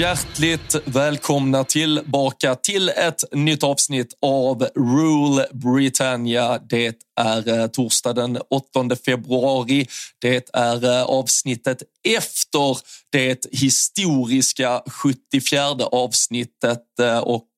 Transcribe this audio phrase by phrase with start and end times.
[0.00, 6.58] hjärtligt välkomna tillbaka till ett nytt avsnitt av Rule Britannia.
[6.58, 9.86] Det är eh, torsdag den 8 februari.
[10.20, 12.78] Det är eh, avsnittet efter
[13.12, 17.48] det historiska 74 avsnittet eh, och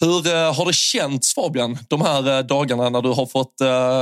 [0.00, 3.60] hur har det känts Fabian de här dagarna när du har fått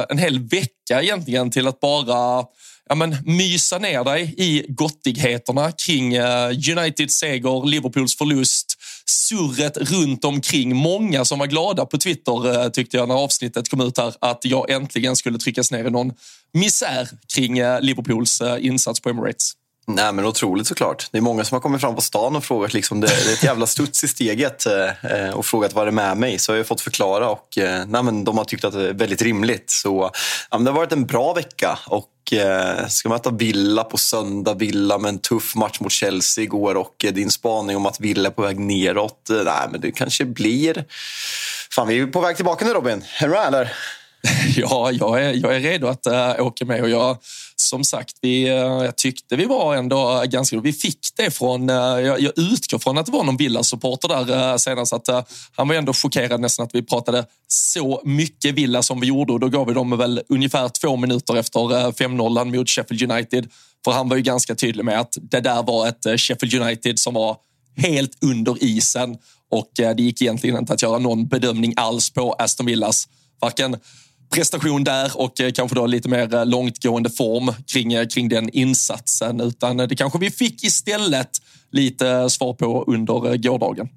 [0.09, 2.45] en hel vecka egentligen till att bara
[2.89, 10.25] ja, men, mysa ner dig i gottigheterna kring uh, Uniteds seger, Liverpools förlust, surret runt
[10.25, 10.77] omkring.
[10.77, 14.45] Många som var glada på Twitter uh, tyckte jag när avsnittet kom ut här att
[14.45, 16.13] jag äntligen skulle tryckas ner i någon
[16.53, 19.53] misär kring uh, Liverpools insats på Emirates.
[19.91, 21.09] Nej, men otroligt såklart.
[21.13, 22.75] Det är många som har kommit fram på stan och frågat.
[22.75, 25.91] Liksom, det, det är ett jävla studs i steget eh, eh och frågat vad det
[25.91, 26.39] är med mig.
[26.39, 28.93] Så jag har fått förklara och eh, nej, men de har tyckt att det är
[28.93, 29.71] väldigt rimligt.
[29.71, 30.11] Så
[30.51, 34.55] ja, det har varit en bra vecka och eh, ska möta Villa på söndag.
[34.55, 38.29] Villa med en tuff match mot Chelsea igår och eh, din spaning om att Villa
[38.29, 39.31] är på väg neråt.
[39.31, 40.85] Eh, nej, men det kanske blir...
[41.71, 43.05] Fan, vi är på väg tillbaka nu Robin.
[43.21, 43.73] Är du med eller?
[44.57, 47.17] Ja, jag är, jag är redo att äh, åka med och jag,
[47.57, 50.61] som sagt, vi, äh, jag tyckte vi var ändå ganska...
[50.61, 51.71] Vi fick det från...
[51.71, 54.93] Äh, jag, jag utgår från att det var någon Villa-supporter där äh, senast.
[54.93, 55.23] Att, äh,
[55.57, 59.41] han var ändå chockerad nästan att vi pratade så mycket Villa som vi gjorde och
[59.41, 63.49] då gav vi dem väl ungefär två minuter efter äh, 5-0 mot Sheffield United.
[63.85, 67.15] För han var ju ganska tydlig med att det där var ett Sheffield United som
[67.15, 67.37] var
[67.77, 69.17] helt under isen
[69.51, 73.09] och det gick egentligen inte att göra någon bedömning alls på Aston Villas
[73.41, 73.77] varken
[74.31, 78.49] prestation där och eh, kanske då lite mer eh, långtgående form kring, eh, kring den
[78.49, 79.41] insatsen.
[79.41, 81.31] Utan det kanske vi fick istället
[81.73, 83.89] lite svar på under gårdagen.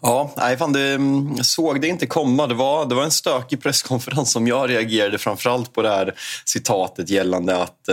[0.00, 2.46] Ja, nej, fan, det, mm, såg det inte komma.
[2.46, 7.10] Det var, det var en stökig presskonferens som jag reagerade framförallt på det här citatet
[7.10, 7.88] gällande att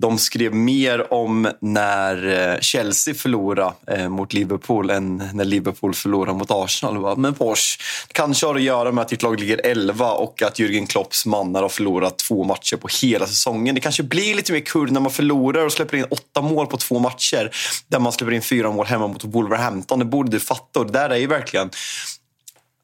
[0.00, 6.38] de skrev mer om när eh, Chelsea förlorade eh, mot Liverpool än när Liverpool förlorade
[6.38, 7.18] mot Arsenal.
[7.18, 7.80] Men Porsche,
[8.12, 11.62] kanske har att göra med att ditt lag ligger 11 och att Jürgen Klopps mannar
[11.62, 13.74] har förlorat två matcher på hela säsongen.
[13.74, 16.76] Det kanske blir lite mer kul när man förlorar och släpper in åtta mål på
[16.76, 17.50] två matcher
[17.88, 19.98] där man släpper in fyra mål hemma mot Wolverhampton.
[19.98, 21.70] Det borde du fatta och det där är ju verkligen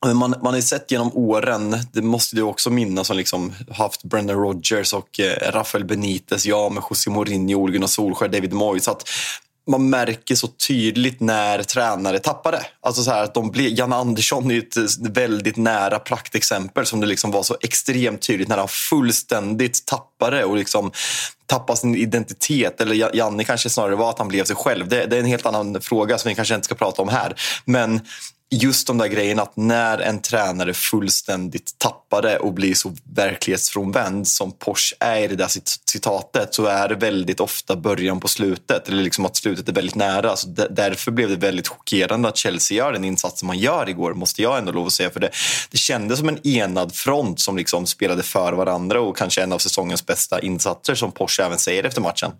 [0.05, 4.37] man, man har sett genom åren, det måste du också minnas, som liksom haft Brendan
[4.37, 8.89] Rodgers och eh, Rafael Benitez, ja med José Mourinho, Ole Gunnar Solskjaer, David Moyes.
[8.89, 9.09] Att
[9.71, 12.67] man märker så tydligt när tränare tappar det.
[12.81, 17.01] Alltså så här att de blir, Jan Andersson är ett eh, väldigt nära praktexempel som
[17.01, 20.93] det liksom var så extremt tydligt när han fullständigt tappade och liksom
[21.47, 22.81] tappade sin identitet.
[22.81, 24.89] Eller Janne kanske snarare var att han blev sig själv.
[24.89, 27.35] Det, det, är en helt annan fråga som vi kanske inte ska prata om här.
[27.65, 28.01] Men
[28.51, 34.29] just de där grejerna att när en tränare fullständigt tappar det och blir så verklighetsfrånvänd
[34.29, 35.49] som Porsche är i det där
[35.91, 38.89] citatet så är det väldigt ofta början på slutet.
[38.89, 40.37] Eller liksom att slutet är väldigt nära.
[40.37, 44.43] Så därför blev det väldigt chockerande att Chelsea gör den insatsen man gör igår, måste
[44.43, 45.11] jag ändå lov att säga.
[45.11, 45.31] För det,
[45.71, 49.59] det kändes som en enad front som liksom spelade för varandra och kanske en av
[49.59, 52.33] säsongens bästa insatser som Porsche även säger efter matchen.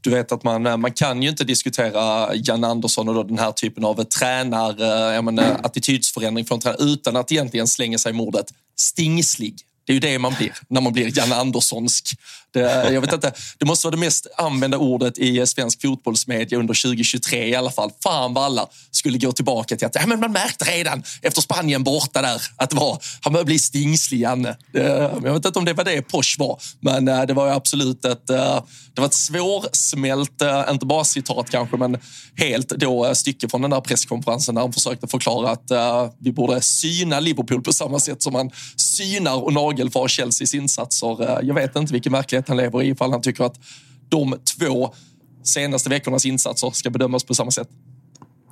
[0.00, 3.52] Du vet att man, eh, man kan ju inte diskutera Jan Andersson och den här
[3.52, 8.10] typen av eh, tränar, eh, jag menar, attitydsförändring från tränare utan att egentligen slänga sig
[8.10, 9.60] i mordet stingslig.
[9.86, 12.08] Det är ju det man blir när man blir Jan Anderssonsk.
[12.52, 16.82] Det, jag vet inte, det måste vara det mest använda ordet i svensk fotbollsmedia under
[16.82, 17.90] 2023 i alla fall.
[18.02, 21.84] Fan vad alla skulle gå tillbaka till att ja, men man märkte redan efter Spanien
[21.84, 24.56] borta där att det var, han började bli stingslig, Janne.
[24.72, 28.30] Jag vet inte om det var det Posh var, men eh, det var absolut ett,
[28.30, 28.62] eh,
[28.94, 31.98] det var ett svårsmält, eh, inte bara citat kanske, men
[32.36, 35.70] helt då stycke från den där presskonferensen där han försökte förklara att
[36.18, 41.40] vi borde syna Liverpool på samma sätt som man synar och nagelfar Chelseas insatser.
[41.42, 43.60] Jag vet inte vilken verklighet han lever i ifall han tycker att
[44.08, 44.94] de två
[45.44, 47.68] senaste veckornas insatser ska bedömas på samma sätt.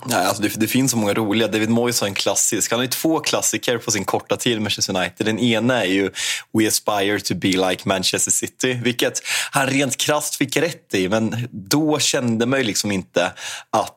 [0.05, 1.47] Nej, alltså det, det, finns så många roliga.
[1.47, 2.71] David Moyes har en klassisk.
[2.71, 5.25] Han har ju två klassiker på sin korta tid i Manchester United.
[5.25, 6.11] Den ena är ju
[6.53, 11.09] We aspire to be like Manchester City, vilket han rent krasst fick rätt i.
[11.09, 13.31] Men då kände man ju liksom inte
[13.69, 13.95] att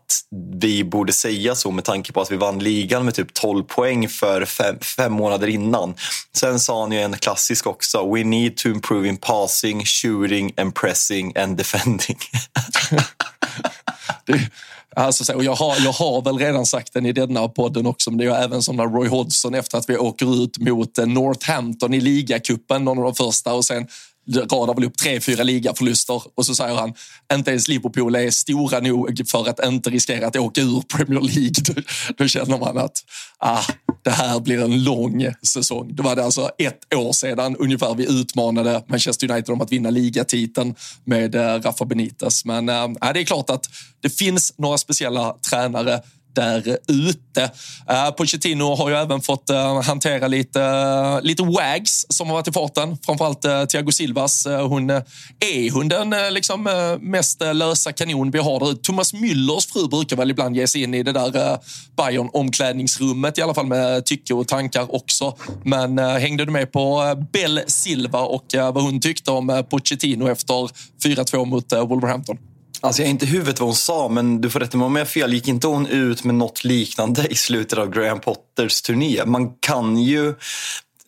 [0.54, 4.08] vi borde säga så med tanke på att vi vann ligan med typ 12 poäng
[4.08, 5.94] för fem, fem månader innan.
[6.36, 8.14] Sen sa han ju en klassisk också.
[8.14, 12.18] We need to improve in passing, shooting and pressing and defending.
[14.26, 14.50] det
[14.96, 18.18] Alltså, och jag, har, jag har väl redan sagt den i denna podden också, men
[18.18, 21.94] det är även som när Roy Hodgson efter att vi åker ut mot eh, Northampton
[21.94, 23.88] i ligacupen, någon av de första, och sen
[24.30, 26.94] radar väl upp tre, fyra ligaförluster och så säger han
[27.32, 31.52] inte ens Liverpool är stora nog för att inte riskera att åka ur Premier League.
[31.64, 31.82] Då,
[32.16, 33.04] då känner man att
[33.38, 33.64] ah,
[34.04, 35.94] det här blir en lång säsong.
[35.94, 39.90] Det var det alltså ett år sedan ungefär vi utmanade Manchester United om att vinna
[39.90, 40.74] ligatiteln
[41.04, 42.44] med eh, Rafa Benitez.
[42.44, 43.64] Men äh, det är klart att
[44.00, 46.00] det finns några speciella tränare
[46.34, 47.42] där ute.
[47.90, 52.48] Uh, Pochettino har ju även fått uh, hantera lite, uh, lite wags som har varit
[52.48, 52.98] i farten.
[53.06, 54.46] Framförallt uh, Thiago Silvas.
[54.46, 55.02] Uh, hon uh,
[55.40, 56.68] är hon den liksom,
[57.00, 60.94] mest lösa kanon vi har där Thomas Müllers fru brukar väl ibland ge sig in
[60.94, 61.58] i det där uh,
[61.96, 65.36] Bayern omklädningsrummet i alla fall med tycke och tankar också.
[65.64, 70.70] Men hängde du med på Bell Silva och vad hon tyckte om Pochettino efter
[71.04, 72.38] 4-2 mot Wolverhampton?
[72.84, 75.00] Alltså jag har inte huvudet vad hon sa, men du får rätta mig om jag
[75.00, 75.32] har fel.
[75.32, 79.24] Gick inte hon ut med något liknande i slutet av Graham Potters turné?
[79.24, 80.34] Man kan ju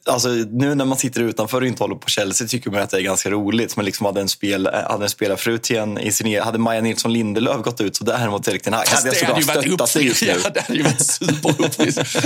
[0.06, 2.96] Alltså, nu när man sitter utanför och inte håller på Chelsea tycker man att det
[2.96, 3.76] är ganska roligt.
[3.76, 7.12] Men liksom hade en, spel, hade en spelarfru till en i sin Hade Maja Nilsson
[7.12, 10.22] Lindelöf gått ut så där mot Erik Ten Hag hade jag såklart stöttat det just
[10.22, 10.28] nu.
[10.44, 12.16] Ja, det hade ju varit superuppfriskt.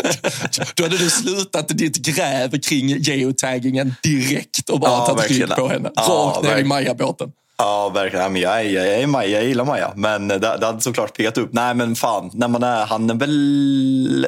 [0.75, 5.69] Då hade du slutat ditt gräv kring geotaggingen direkt och bara ja, tagit rygg på
[5.69, 5.91] henne.
[5.95, 7.33] Ja, Rakt ner i Maja-båten.
[7.59, 8.37] Ja, verkligen.
[8.37, 9.93] Ja, jag, jag, jag är Maja, jag gillar Maja.
[9.97, 11.53] Men eh, det, det hade såklart piggat upp.
[11.53, 12.31] Nej, men fan.
[12.35, 14.27] När man är, han är väl...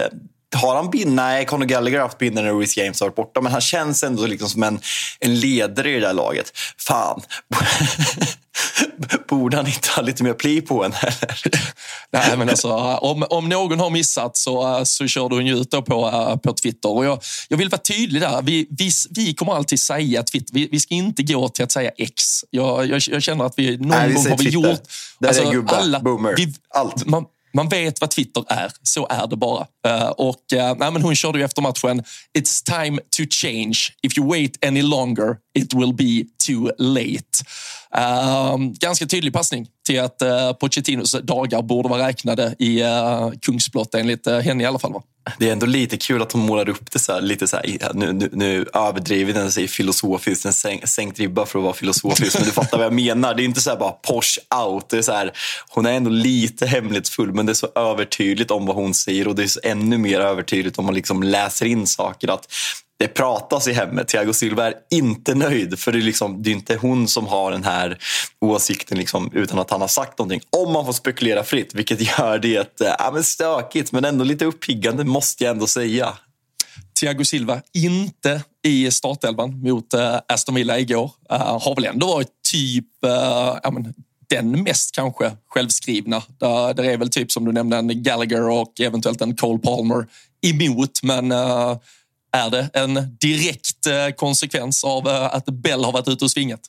[0.56, 1.12] Har han bind?
[1.12, 3.40] Nej, Conor Gallagher har haft binden när Reece James har varit borta.
[3.40, 4.80] Men han känns ändå liksom som en,
[5.20, 6.52] en ledare i det där laget.
[6.78, 7.22] Fan.
[9.28, 10.92] Borde han inte ha lite mer pli på en?
[12.12, 16.40] Nej, men alltså, om, om någon har missat så, så körde hon ju ut på,
[16.42, 16.88] på Twitter.
[16.88, 18.42] Och jag, jag vill vara tydlig där.
[18.42, 20.54] Vi, vi, vi kommer alltid säga Twitter.
[20.54, 22.44] Vi, vi ska inte gå till att säga X.
[22.50, 24.70] Jag, jag, jag känner att vi någon Nej, vi gång har vi Twitter.
[24.70, 24.82] gjort...
[25.18, 27.06] Där alltså, är gubbar, alla, boomer, vi, allt.
[27.06, 29.66] Man, man vet vad Twitter är, så är det bara.
[29.86, 32.02] Eh, och, eh, nej, men hon körde ju efter matchen,
[32.38, 33.78] it's time to change.
[34.02, 37.44] If you wait any longer, it will be too late.
[37.92, 43.94] Um, ganska tydlig passning till att eh, Pochettinos dagar borde vara räknade i eh, Kungsblott
[43.94, 44.92] enligt eh, henne i alla fall.
[44.92, 45.02] Va?
[45.38, 47.94] Det är ändå lite kul att hon målar upp det så här, lite så här,
[47.94, 52.38] nu, nu, nu överdriver den sig filosofiskt, en sänk, sänkt ribba för att vara filosofisk,
[52.38, 53.34] men du fattar vad jag menar.
[53.34, 54.88] Det är inte så bara posh out.
[54.88, 55.32] Det är så här,
[55.68, 59.34] hon är ändå lite hemlighetsfull, men det är så övertydligt om vad hon säger och
[59.34, 62.28] det är så ännu mer övertydligt om man liksom läser in saker.
[62.28, 62.52] att
[63.00, 64.08] det pratas i hemmet.
[64.08, 67.50] Thiago Silva är inte nöjd för det är, liksom, det är inte hon som har
[67.50, 67.98] den här
[68.40, 70.40] åsikten liksom, utan att han har sagt någonting.
[70.50, 75.04] Om man får spekulera fritt, vilket gör det äh, men stökigt men ändå lite uppiggande
[75.04, 76.12] måste jag ändå säga.
[77.00, 81.10] Thiago Silva inte i startelvan mot äh, Aston Villa igår.
[81.30, 83.94] Äh, har väl ändå varit typ äh, men,
[84.30, 86.22] den mest kanske självskrivna.
[86.38, 90.06] Där, där är väl typ som du nämnde en Gallagher och eventuellt en Cole Palmer
[90.42, 91.02] emot.
[91.02, 91.32] Men
[92.32, 96.60] är det en direkt eh, konsekvens av eh, att Bell har varit ute och svingat?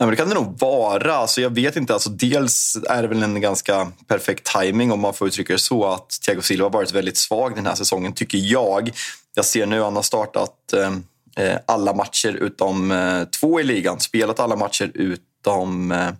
[0.00, 1.14] Nej, men det kan det nog vara.
[1.14, 1.92] Alltså, jag vet inte.
[1.92, 5.86] Alltså, dels är det väl en ganska perfekt timing om man får uttrycka det så
[5.86, 8.90] att Thiago Silva har varit väldigt svag den här säsongen, tycker jag.
[9.34, 13.64] Jag ser nu att han har startat eh, eh alla matcher utom eh, två i
[13.64, 14.00] ligan.
[14.00, 16.10] Spelat alla matcher utom eh,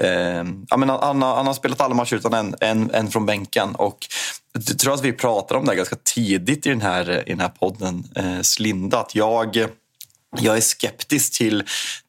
[0.00, 3.74] Eh, ja, men han, han, har spelat alla matcher utan en, en, en från bänken.
[3.74, 4.06] Och
[4.52, 7.48] jag tror att vi pratade om det ganska tidigt i den här, i den här
[7.48, 8.98] podden, eh, Slinda.
[8.98, 9.66] Att jag,
[10.40, 11.64] jag är skeptisk till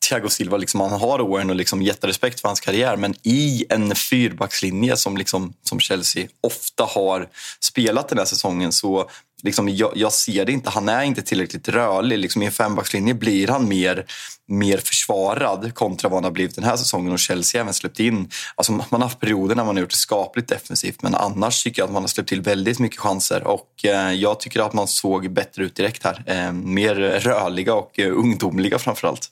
[0.09, 0.57] Thiago Silva.
[0.57, 2.97] Liksom, han har åren och liksom jätterespekt för hans karriär.
[2.97, 7.27] Men i en fyrbackslinje som, liksom, som Chelsea ofta har
[7.59, 9.09] spelat den här säsongen så
[9.43, 10.69] liksom, jag, jag, ser det inte.
[10.69, 12.19] Han är inte tillräckligt rörlig.
[12.19, 14.05] Liksom, I en fembackslinje blir han mer,
[14.47, 17.11] mer försvarad kontra vad han har blivit den här säsongen.
[17.11, 18.29] Och Chelsea har även släppt in...
[18.55, 21.81] Alltså, man har haft perioder när man har gjort det skapligt defensivt men annars tycker
[21.81, 23.47] jag att man har släppt till väldigt mycket chanser.
[23.47, 26.23] Och eh, Jag tycker att man såg bättre ut direkt här.
[26.25, 29.29] Eh, mer rörliga och eh, ungdomliga framför allt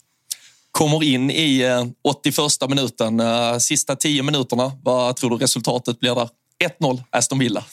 [0.72, 3.20] kommer in i eh, 81 minuten.
[3.20, 6.30] Eh, sista 10 minuterna, vad tror du resultatet blir där?
[6.62, 7.64] 1-0 Aston Villa.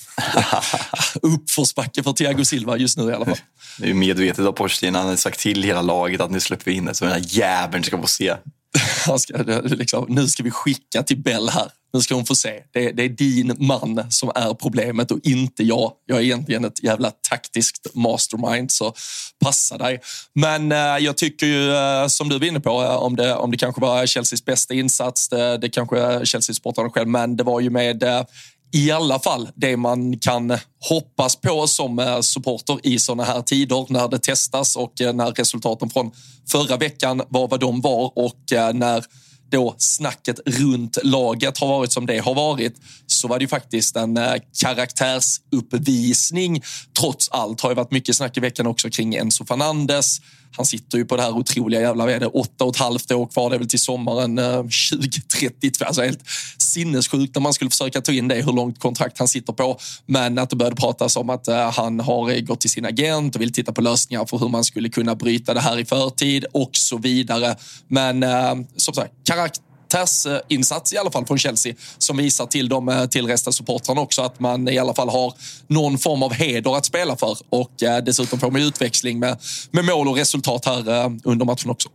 [1.22, 3.38] Uppförsbacke för Thiago Silva just nu i alla fall.
[3.78, 4.90] Det är ju medvetet av Porsche.
[4.90, 7.24] Han har sagt till hela laget att nu släpper vi in det så den här
[7.24, 8.34] jäveln ska få se.
[9.18, 11.70] ska, liksom, nu ska vi skicka till Bell här.
[11.92, 12.62] Nu ska hon få se.
[12.72, 15.92] Det, det, är din man som är problemet och inte jag.
[16.06, 18.94] Jag är egentligen ett jävla taktiskt mastermind, så
[19.44, 20.00] passa dig.
[20.34, 23.50] Men eh, jag tycker ju, eh, som du var inne på, eh, om, det, om
[23.50, 27.70] det kanske var Chelseas bästa insats, det, det kanske Chelsea-sportarna själv, men det var ju
[27.70, 28.22] med eh,
[28.72, 30.58] i alla fall det man kan
[30.88, 35.30] hoppas på som eh, supporter i såna här tider när det testas och eh, när
[35.30, 36.10] resultaten från
[36.50, 39.04] förra veckan var vad de var och eh, när
[39.50, 42.74] då snacket runt laget har varit som det har varit
[43.06, 44.18] så var det ju faktiskt en
[44.60, 46.62] karaktärsuppvisning.
[47.00, 50.20] Trots allt har ju varit mycket snack i veckan också kring Enzo Fernandes
[50.56, 53.12] han sitter ju på det här otroliga jävla, vad är det, åtta och ett halvt
[53.12, 55.84] år kvar, det är väl till sommaren eh, 2032.
[55.84, 56.22] Alltså helt
[56.58, 59.78] sinnessjukt när man skulle försöka ta in det, hur långt kontrakt han sitter på.
[60.06, 63.34] Men att det började pratas om att eh, han har eh, gått till sin agent
[63.34, 66.44] och vill titta på lösningar för hur man skulle kunna bryta det här i förtid
[66.52, 67.56] och så vidare.
[67.88, 68.24] Men
[68.76, 73.06] som sagt, karaktär karaktärs eh, i alla fall från Chelsea som visar till de eh,
[73.06, 75.34] tillresta supportrarna också att man i alla fall har
[75.66, 79.38] någon form av heder att spela för och eh, dessutom får man utväxling med,
[79.70, 80.88] med mål och resultat här
[81.24, 81.88] under matchen också.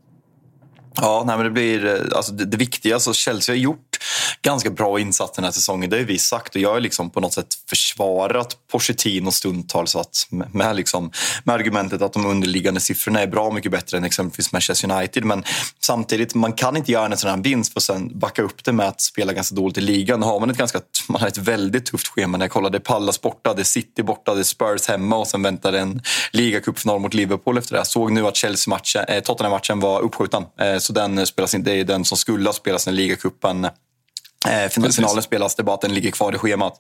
[0.96, 2.94] Ja, nej, men det blir alltså det, det viktiga.
[2.94, 3.93] Alltså Chelsea har gjort
[4.42, 5.90] ganska bra insats den här säsongen.
[5.90, 10.28] Det har vi sagt och jag har liksom på något sätt försvarat Pochettino stundtals att
[10.30, 11.12] med, liksom,
[11.44, 15.24] med argumentet att de underliggande siffrorna är bra mycket bättre än exempelvis Manchester United.
[15.24, 15.44] Men
[15.80, 18.72] samtidigt, man kan inte göra en sån här vinst för att sen backa upp det
[18.72, 20.20] med att spela ganska dåligt i ligan.
[20.20, 22.38] Då har man ett, ganska, man har ett väldigt tufft schema.
[22.38, 25.44] När jag kollade Pallas borta, det är City borta, det är Spurs hemma och sen
[25.44, 27.80] väntar en ligacupfinal mot Liverpool efter det.
[27.80, 30.46] Jag såg nu att Chelsea-matchen, eh, Tottenham-matchen var uppskjuten.
[30.60, 33.68] Eh, så den spelas inte, det är den som skulle ha spelats när ligacupen
[34.70, 36.80] finalen spelas, debatten ligger kvar i schemat.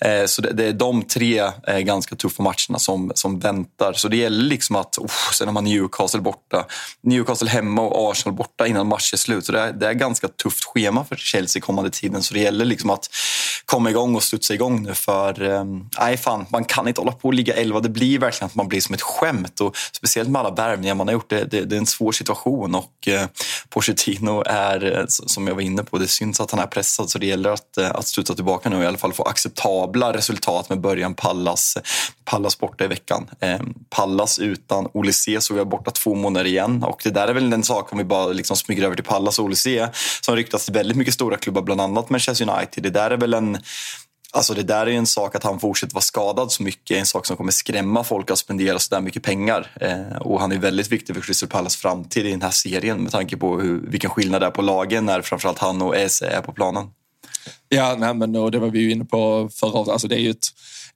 [0.00, 3.92] Eh, så det, är de tre eh, ganska tuffa matcherna som, som väntar.
[3.92, 6.64] Så det gäller liksom att, oh, sen har man Newcastle borta,
[7.02, 9.46] Newcastle hemma och Arsenal borta innan match är slut.
[9.46, 12.22] Så det är, det är ganska tufft schema för Chelsea kommande tiden.
[12.22, 13.08] Så det gäller liksom att
[13.64, 14.94] komma igång och studsa igång nu.
[14.94, 15.64] För eh,
[15.98, 17.80] nej, fan, man kan inte hålla på och ligga 11.
[17.80, 19.60] Det blir verkligen att man blir som ett skämt.
[19.60, 21.30] Och speciellt med alla värvningar man har gjort.
[21.30, 23.26] Det, det, det är en svår situation och eh,
[23.68, 27.03] Pochettino är, eh, som jag var inne på, det syns att han är pressad.
[27.10, 30.12] Så det gäller att, eh, att studsa tillbaka nu och i alla fall få acceptabla
[30.12, 31.76] resultat med början Pallas,
[32.24, 33.30] Pallas borta i veckan.
[33.40, 37.52] Eh, Pallas utan Olysé såg jag borta två månader igen och det där är väl
[37.52, 39.88] en sak om vi bara liksom smyger över till Pallas och Olysé
[40.20, 42.82] som ryktas till väldigt mycket stora klubbar, bland annat Manchester United.
[42.82, 43.58] Det där är väl en
[44.34, 47.06] Alltså det där är en sak, att han fortsätter vara skadad så mycket, är en
[47.06, 49.70] sak som kommer skrämma folk att spendera så där mycket pengar.
[49.80, 53.12] Eh, och han är väldigt viktig för Crystal Palace framtid i den här serien med
[53.12, 56.40] tanke på hur, vilken skillnad det är på lagen när framförallt han och Eze är
[56.40, 56.86] på planen.
[57.68, 60.30] Ja, nej, men och det var vi ju inne på förra alltså Det är ju
[60.30, 60.46] ett,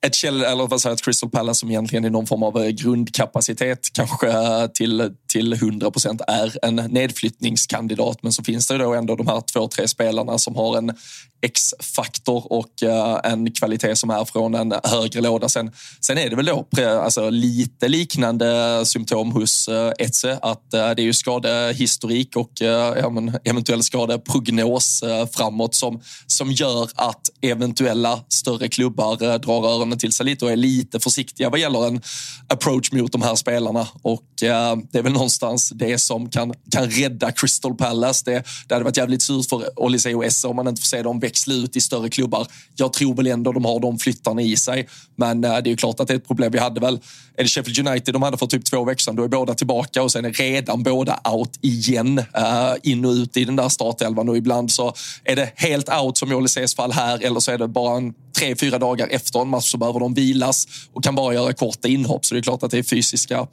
[0.07, 2.69] ett, käll, eller vad säger, ett Crystal Palace som egentligen i någon form av eh,
[2.69, 8.23] grundkapacitet kanske eh, till, till 100 procent är en nedflyttningskandidat.
[8.23, 10.95] Men så finns det då ändå de här två, tre spelarna som har en
[11.43, 15.49] X-faktor och eh, en kvalitet som är från en högre låda.
[15.49, 21.01] Sen, sen är det väl då alltså, lite liknande symptom hos Etze att det är
[21.01, 22.63] ju skadehistorik och
[23.45, 30.45] eventuell skadeprognos framåt som, som gör att eventuella större klubbar drar öronen till sig lite
[30.45, 32.01] och är lite försiktiga vad gäller en
[32.49, 33.89] approach mot de här spelarna.
[34.03, 38.23] Och eh, det är väl någonstans det som kan, kan rädda Crystal Palace.
[38.25, 41.03] Det, det hade varit jävligt surt för Olise och Esse om man inte får se
[41.03, 42.47] dem växla ut i större klubbar.
[42.77, 44.89] Jag tror väl ändå de har de flyttarna i sig.
[45.17, 46.53] Men eh, det är ju klart att det är ett problem.
[46.53, 47.01] Vi hade väl,
[47.37, 50.03] är det Sheffield United de hade för typ två veckor sedan, då är båda tillbaka
[50.03, 52.19] och sen är redan båda out igen.
[52.19, 56.19] Eh, in och ut i den där startelvan och ibland så är det helt out
[56.19, 59.41] som i Olises fall här eller så är det bara en tre, fyra dagar efter
[59.41, 62.25] en match så behöver de vilas och kan bara göra korta inhopp.
[62.25, 63.47] Så det är klart att det är fysiska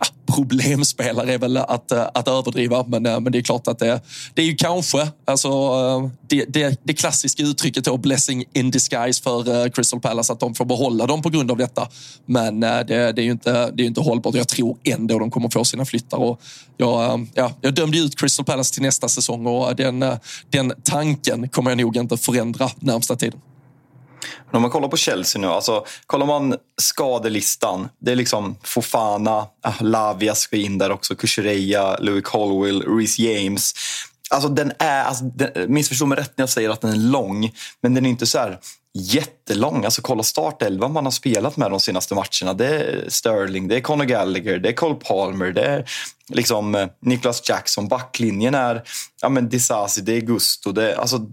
[0.00, 2.84] ja, problemspelare är väl att, eh, att överdriva.
[2.88, 4.00] Men, eh, men det är klart att det,
[4.34, 9.22] det är ju kanske alltså, eh, det, det, det klassiska uttrycket då, blessing in disguise
[9.22, 11.88] för Crystal Palace att de får behålla dem på grund av detta.
[12.26, 14.34] Men det, det är ju inte, det är inte hållbart.
[14.34, 16.18] Jag tror ändå de kommer få sina flyttar.
[16.18, 16.40] Och
[16.76, 20.04] jag, ja, jag dömde ut Crystal Palace till nästa säsong och den,
[20.50, 23.40] den tanken kommer jag nog inte förändra närmsta tiden.
[24.46, 27.88] Men om man kollar på Chelsea nu, alltså kollar man skadelistan.
[27.98, 33.74] Det är liksom Fofana, ah, Lavia ska in där också, Kukureya, Louis Colwell, Reece James.
[34.30, 37.52] Alltså den är, alltså, den, missförstå mig rätt när jag säger att den är lång,
[37.80, 38.58] men den är inte så här
[38.98, 39.84] jättelång.
[39.84, 42.54] Alltså kolla startelvan man har spelat med de senaste matcherna.
[42.54, 45.84] Det är Sterling, det är Conor Gallagher, det är Cole Palmer, det är
[46.28, 47.88] liksom eh, Niklas Jackson.
[47.88, 48.82] Backlinjen är
[49.22, 50.72] ja, men Disasi, det är Gusto.
[50.72, 51.26] Det, alltså,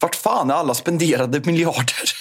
[0.00, 2.12] vart fan är alla spenderade miljarder?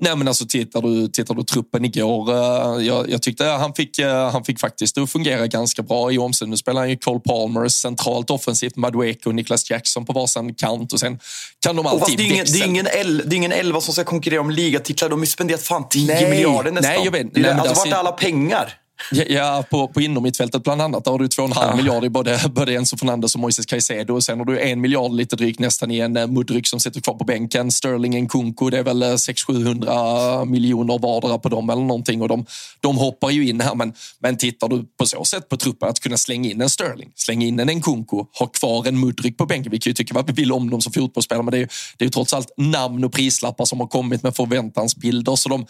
[0.00, 3.98] Nej men alltså tittar du, tittar du truppen igår, uh, jag, jag, tyckte han fick,
[3.98, 6.50] uh, han fick faktiskt att fungera ganska bra i omställning.
[6.50, 10.92] Nu spelar han ju Cole Palmer centralt offensivt, Madueke och Niklas Jackson på varsin kant
[10.92, 11.18] och sen
[11.60, 13.94] kan de alltid det, är ingen, det, är ingen el, det är ingen elva som
[13.94, 15.08] ska konkurrera om ligatitlar.
[15.08, 16.92] De har ju spenderat fan 10 miljarder nästan.
[16.92, 17.34] Nej, jag vet.
[17.34, 18.74] Det nej, alltså, vart är alla pengar?
[19.10, 21.04] Ja, på, på innermittfältet bland annat.
[21.04, 21.76] Där har du 2,5 ja.
[21.76, 24.14] miljarder i både, både Enzo Fernandes och Moises Caicedo.
[24.14, 27.00] Och sen har du en miljard lite drygt nästan i en eh, Mudryk som sitter
[27.00, 27.70] kvar på bänken.
[27.70, 32.22] Sterling, Nkunku, det är väl 600-700 eh, miljoner vardera på dem eller någonting.
[32.22, 32.46] Och de,
[32.80, 33.74] de hoppar ju in här.
[33.74, 37.12] Men, men tittar du på så sätt på truppen att kunna slänga in en Sterling,
[37.14, 39.70] slänga in en Nkunku, ha kvar en Mudryk på bänken.
[39.70, 42.04] Vi kan ju tycka vad vi vill om dem som fotbollsspelare, men det är, det
[42.04, 45.36] är ju trots allt namn och prislappar som har kommit med förväntansbilder.
[45.36, 45.66] Så de,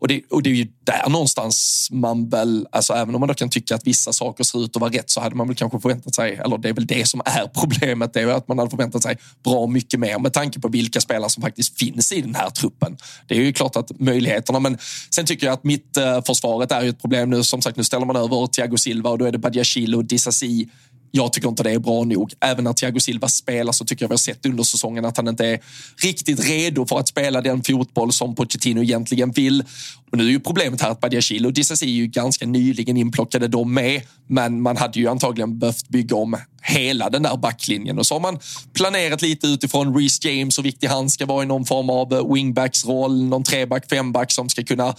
[0.00, 3.34] och det, och det är ju där någonstans man väl, alltså även om man då
[3.34, 5.80] kan tycka att vissa saker ser ut att vara rätt så hade man väl kanske
[5.80, 8.70] förväntat sig, eller det är väl det som är problemet, det är att man hade
[8.70, 12.34] förväntat sig bra mycket mer med tanke på vilka spelare som faktiskt finns i den
[12.34, 12.96] här truppen.
[13.26, 14.78] Det är ju klart att möjligheterna, men
[15.10, 17.44] sen tycker jag att mitt eh, försvaret är ju ett problem nu.
[17.44, 20.68] Som sagt, nu ställer man över Thiago Silva och då är det Badiashile och Disasi
[21.10, 22.32] jag tycker inte det är bra nog.
[22.40, 25.28] Även när Thiago Silva spelar så tycker jag vi har sett under säsongen att han
[25.28, 25.60] inte är
[26.02, 29.64] riktigt redo för att spela den fotboll som Pochettino egentligen vill.
[30.10, 33.48] Och nu är ju problemet här att Badiashile och Dissasi är ju ganska nyligen inplockade
[33.48, 34.02] de med.
[34.26, 37.98] Men man hade ju antagligen behövt bygga om hela den där backlinjen.
[37.98, 38.38] Och så har man
[38.72, 42.32] planerat lite utifrån Reece James och viktig han ska vara i någon form av eh,
[42.32, 44.94] wingbacks-roll, någon treback, femback som ska kunna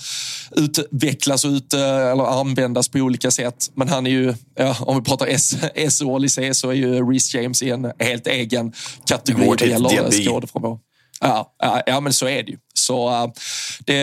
[0.52, 3.72] utvecklas och ut, eh, eller användas på olika sätt.
[3.74, 5.28] Men han är ju, ja, om vi pratar
[5.76, 8.74] S-Olyssé så är ju Reece James i en helt egen
[9.06, 10.80] kategori vad gäller skådeförmåga.
[11.22, 12.58] Ja, ja, ja, men så är det ju.
[12.74, 13.32] Så uh,
[13.80, 13.96] det,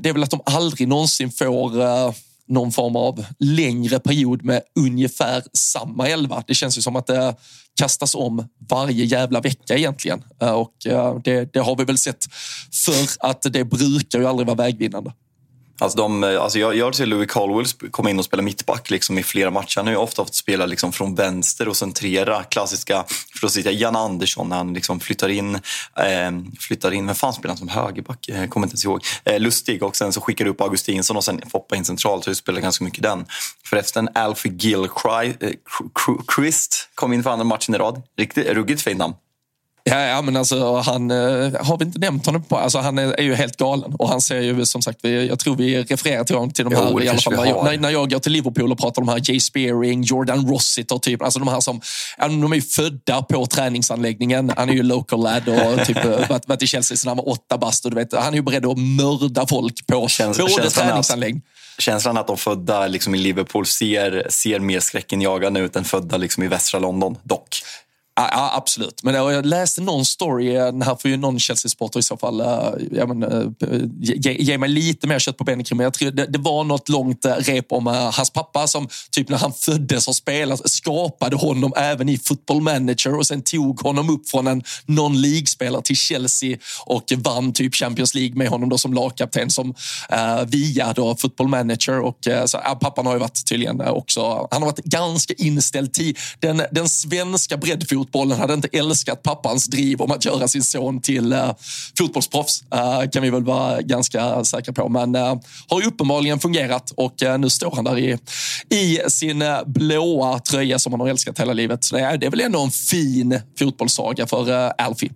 [0.00, 2.08] det, är väl att de aldrig någonsin får
[2.52, 6.44] någon form av längre period med ungefär samma elva.
[6.46, 7.34] Det känns ju som att det
[7.78, 10.22] kastas om varje jävla vecka egentligen.
[10.42, 12.24] Eh, och eh, det, det, har vi väl sett
[12.84, 15.12] för att det brukar ju aldrig vara vägvinnande.
[15.82, 19.18] Alltså de, eh, alltså jag, jag ser Louis Caldwell komma in och spela mittback liksom
[19.18, 19.76] i flera matcher.
[19.76, 22.42] Han har ju ofta fått spela liksom från vänster och centrera.
[22.42, 23.04] Klassiska,
[23.40, 27.32] för att säga Jan Andersson när han liksom flyttar in, eh, flyttar in, vem fan
[27.32, 28.18] spelar han som högerback?
[28.28, 29.04] Jag kommer inte ens ihåg.
[29.24, 32.24] Eh, Lustig och sen så skickar du upp Augustinsson och sen Foppa in centralt.
[32.24, 33.26] Så du spelar ganska mycket den.
[33.64, 34.88] Förresten, Alfie Gilchrist
[36.74, 38.02] eh, kom in för andra matchen i rad.
[38.18, 39.14] Riktigt ruggigt fint namn.
[39.84, 41.16] Ja, ja, men alltså han eh,
[41.64, 42.56] har vi inte nämnt honom på.
[42.56, 45.38] Alltså han är, är, ju helt galen och han ser ju som sagt, vi, jag
[45.38, 47.34] tror vi refererar till honom till de här jo, i alla fall.
[47.34, 50.02] När jag, när, när jag går till Liverpool och pratar om de här Jay Spearing,
[50.02, 51.80] Jordan Rossiter typ, alltså de här som,
[52.18, 54.52] de är ju födda på träningsanläggningen.
[54.56, 57.28] Han är ju local lad och typ eh, varit, varit i Chelsea sedan han var
[57.28, 60.70] åtta bast och du vet, han är ju beredd att mörda folk på Käns, både
[60.70, 61.42] träningsanläggning
[61.78, 66.42] känslan att de födda liksom, i Liverpool ser, ser mer skräckinjagande ut än födda liksom,
[66.42, 67.62] i västra London, dock.
[68.14, 69.02] Ja, absolut.
[69.02, 72.40] Men jag läste någon story, eh, den här får ju någon Chelsea-supporter i så fall
[72.40, 72.46] eh,
[72.90, 73.46] ja, men, eh,
[74.00, 75.76] ge, ge, mig lite mer kött på benen kring.
[75.76, 79.38] Men jag tror det, det, var något långt rep om hans pappa som typ när
[79.38, 84.30] han föddes och spelade skapade honom även i football manager och sen tog honom upp
[84.30, 89.50] från en non-League-spelare till Chelsea och vann typ Champions League med honom då som lagkapten
[89.50, 92.00] som uh, via då football manager.
[92.00, 95.92] Och, uh, så, uh, pappan har ju varit tydligen också, han har varit ganska inställd
[95.92, 100.62] till den, den svenska breddfotbollen fotbollen hade inte älskat pappans driv om att göra sin
[100.62, 101.50] son till eh,
[101.98, 102.64] fotbollsproffs.
[102.74, 104.88] Eh, kan vi väl vara ganska säkra på.
[104.88, 105.36] Men eh,
[105.68, 108.18] har ju uppenbarligen fungerat och eh, nu står han där i,
[108.68, 111.84] i sin eh, blåa tröja som han har älskat hela livet.
[111.84, 115.10] Så det är, det är väl ändå en fin fotbollssaga för eh, Alfie.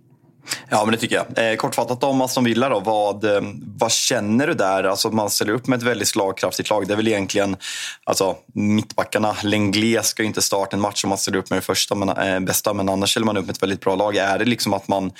[0.69, 1.51] Ja, men det tycker jag.
[1.51, 2.79] Eh, kortfattat om Aston Villa då.
[2.79, 3.41] Vad, eh,
[3.77, 4.83] vad känner du där?
[4.83, 6.87] Alltså, man ställer upp med ett väldigt slagkraftigt lag.
[6.87, 7.57] Det är väl egentligen
[8.03, 9.35] alltså, mittbackarna.
[9.43, 12.09] Lenglet ska ju inte starta en match om man ställer upp med det första men,
[12.09, 14.15] eh, bästa, men annars ställer man upp med ett väldigt bra lag.
[14.15, 15.11] Är det liksom att man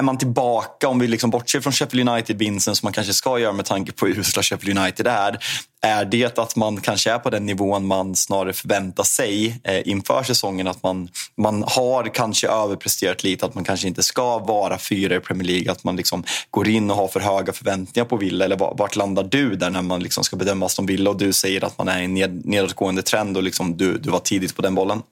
[0.00, 3.52] är man tillbaka, om vi liksom bortser från Sheffield United-vinsten som man kanske ska göra
[3.52, 5.38] med tanke på hur usla Sheffield United är.
[5.82, 10.22] Är det att man kanske är på den nivån man snarare förväntar sig eh, inför
[10.22, 10.66] säsongen?
[10.66, 15.20] Att man, man har kanske överpresterat lite, att man kanske inte ska vara fyra i
[15.20, 15.72] Premier League.
[15.72, 18.44] Att man liksom går in och har för höga förväntningar på Villa.
[18.44, 21.64] Eller vart landar du där när man liksom ska bedömas som Villa och du säger
[21.64, 24.62] att man är i en ned, nedåtgående trend och liksom du, du var tidigt på
[24.62, 25.02] den bollen?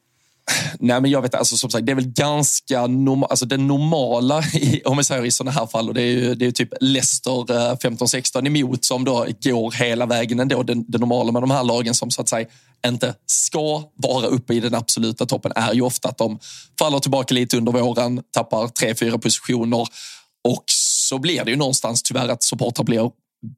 [0.79, 3.31] Nej, men jag vet alltså som sagt, det är väl ganska normalt.
[3.31, 6.35] Alltså det normala, i, om vi säger i sådana här fall, och det är ju,
[6.35, 10.63] det är typ Leicester eh, 15-16 emot som då går hela vägen ändå.
[10.63, 12.47] Det, det normala med de här lagen som så att säga
[12.87, 16.39] inte ska vara uppe i den absoluta toppen är ju ofta att de
[16.79, 19.87] faller tillbaka lite under våren, tappar tre, fyra positioner
[20.49, 20.65] och
[21.09, 23.11] så blir det ju någonstans tyvärr att supportrar blir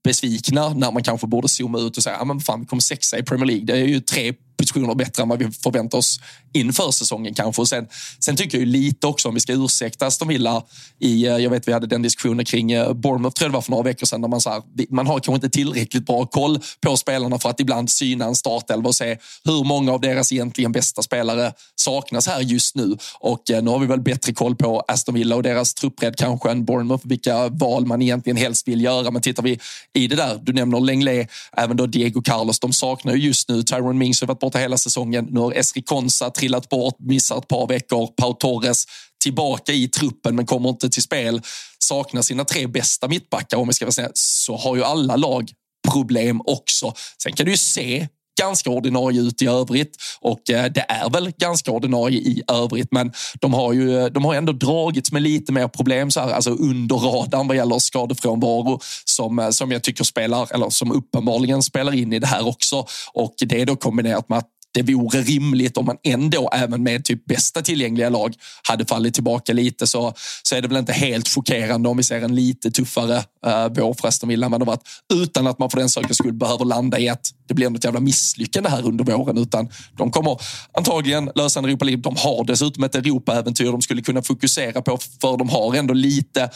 [0.05, 3.19] besvikna när man kanske borde zooma ut och säga, ja men fan vi kommer sexa
[3.19, 3.65] i Premier League.
[3.65, 6.21] Det är ju tre positioner bättre än vad vi förväntar oss
[6.53, 7.63] inför säsongen kanske.
[7.63, 10.63] Och sen, sen tycker jag ju lite också, om vi ska ursäkta Aston Villa,
[10.99, 13.63] i, eh, jag vet vi hade den diskussionen kring eh, Bournemouth tror jag det var
[13.63, 16.59] för några veckor sedan, där man, så här, man har kanske inte tillräckligt bra koll
[16.81, 20.73] på spelarna för att ibland syna en startelva och se hur många av deras egentligen
[20.73, 22.97] bästa spelare saknas här just nu.
[23.21, 26.51] Och eh, nu har vi väl bättre koll på Aston Villa och deras truppbredd kanske
[26.51, 29.11] än Bournemouth, vilka val man egentligen helst vill göra.
[29.11, 29.59] Men tittar vi
[29.95, 33.63] i det där, du nämner Lenglet, även då Diego Carlos, de saknar ju just nu,
[33.63, 35.29] Tyrone Mings har varit borta hela säsongen.
[35.31, 38.07] Nu har Esri Konsa trillat bort, missar ett par veckor.
[38.07, 38.85] Pau Torres
[39.23, 41.43] tillbaka i truppen men kommer inte till spel.
[41.79, 45.51] Saknar sina tre bästa mittbackar om vi ska säga så har ju alla lag
[45.93, 46.95] problem också.
[47.23, 48.09] Sen kan du ju se
[48.41, 52.89] ganska ordinarie ut i övrigt och eh, det är väl ganska ordinarie i övrigt.
[52.93, 56.31] Men de har ju eh, de har ändå dragits med lite mer problem så här,
[56.31, 61.63] alltså under radarn vad gäller skadefrånvaro som, eh, som jag tycker spelar, eller som uppenbarligen
[61.63, 62.87] spelar in i det här också.
[63.13, 67.05] Och det är då kombinerat med att det vore rimligt om man ändå, även med
[67.05, 68.35] typ bästa tillgängliga lag,
[68.69, 72.23] hade fallit tillbaka lite så, så är det väl inte helt chockerande om vi ser
[72.23, 74.89] en lite tuffare uh, vår för Aston Villa än vad det varit.
[75.15, 78.01] Utan att man för den sakens skull behöver landa i att det blir något jävla
[78.01, 79.39] misslyckande här under våren.
[79.39, 80.41] Utan de kommer
[80.73, 82.03] antagligen lösa en Europa League.
[82.03, 86.51] De har dessutom ett Europa-äventyr de skulle kunna fokusera på för de har ändå lite,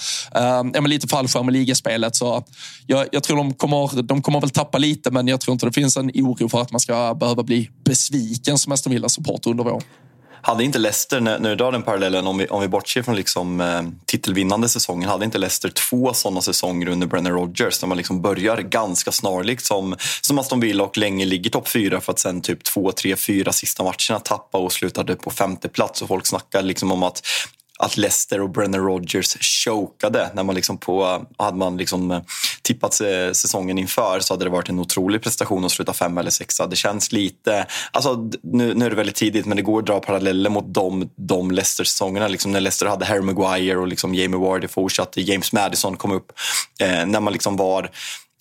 [0.74, 2.16] uh, lite fallskärm i ligaspelet.
[2.16, 2.44] Så
[2.87, 5.72] jag, jag tror de kommer, de kommer väl tappa lite men jag tror inte det
[5.72, 9.83] finns en oro för att man ska behöva bli besviken som Aston Villa-supporter under våren.
[10.46, 13.16] Hade inte Leicester, när, när du drar den parallellen, om vi, om vi bortser från
[13.16, 17.96] liksom, eh, titelvinnande säsongen, hade inte Leicester två sådana säsonger under Brennan Rodgers där man
[17.96, 22.18] liksom börjar ganska snarlikt som, som Aston Villa och länge ligger topp fyra för att
[22.18, 26.02] sen typ två, tre, fyra sista matcherna tappa och slutade på femte plats.
[26.02, 27.26] Och folk snackar liksom om att
[27.78, 30.30] att Leicester och Brennan Rodgers chokade.
[30.34, 32.20] När man liksom på, hade man liksom eh,
[32.62, 32.94] tippat
[33.32, 36.66] säsongen inför så hade det varit en otrolig prestation att sluta fem eller sexa.
[36.66, 40.00] Det känns lite, alltså, nu, nu är det väldigt tidigt men det går att dra
[40.00, 42.28] paralleller mot de, de Leicester-säsongerna.
[42.28, 46.32] Liksom när Leicester hade Harry Maguire och liksom Jamie Wardy fortsatte, James Madison kom upp.
[46.80, 47.90] Eh, när man liksom var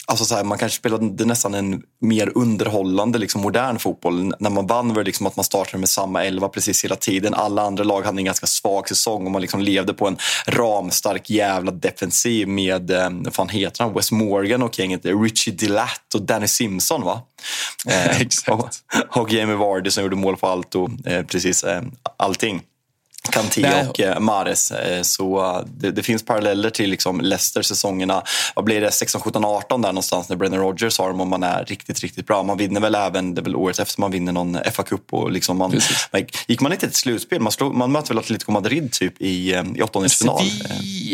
[0.08, 4.34] Alltså så här, man kanske spelade nästan en mer underhållande liksom modern fotboll.
[4.39, 7.34] När man vann var det liksom att man startade med samma elva precis hela tiden.
[7.34, 11.30] Alla andra lag hade en ganska svag säsong och man liksom levde på en ramstark
[11.30, 16.22] jävla defensiv med, eh, vad fan heter han, Wes Morgan och gänget, Richie Dillatt och
[16.22, 17.22] Danny Simpson va?
[17.88, 18.52] Eh, Exakt.
[18.52, 21.82] Och, och Jamie Vardy som gjorde mål på allt och eh, precis eh,
[22.18, 22.62] allting.
[23.32, 24.72] Kanté och eh, Mares.
[24.72, 28.24] Eh, så eh, det, det, finns paralleller till liksom Leicester-säsongerna.
[28.56, 28.92] Vad blir det?
[28.92, 32.28] 16, 17, 18 där någonstans när Brennan Rodgers har dem om man är riktigt, riktigt
[32.28, 32.44] bra.
[32.44, 35.30] Man vinner väl även, det är väl året efter man vinner någon FA-cup.
[35.30, 35.80] liksom man,
[36.12, 37.42] man, gick man inte till slutspel?
[37.42, 40.42] Man, slog, man mötte väl Atletico Madrid typ i, i åttondelsfinal?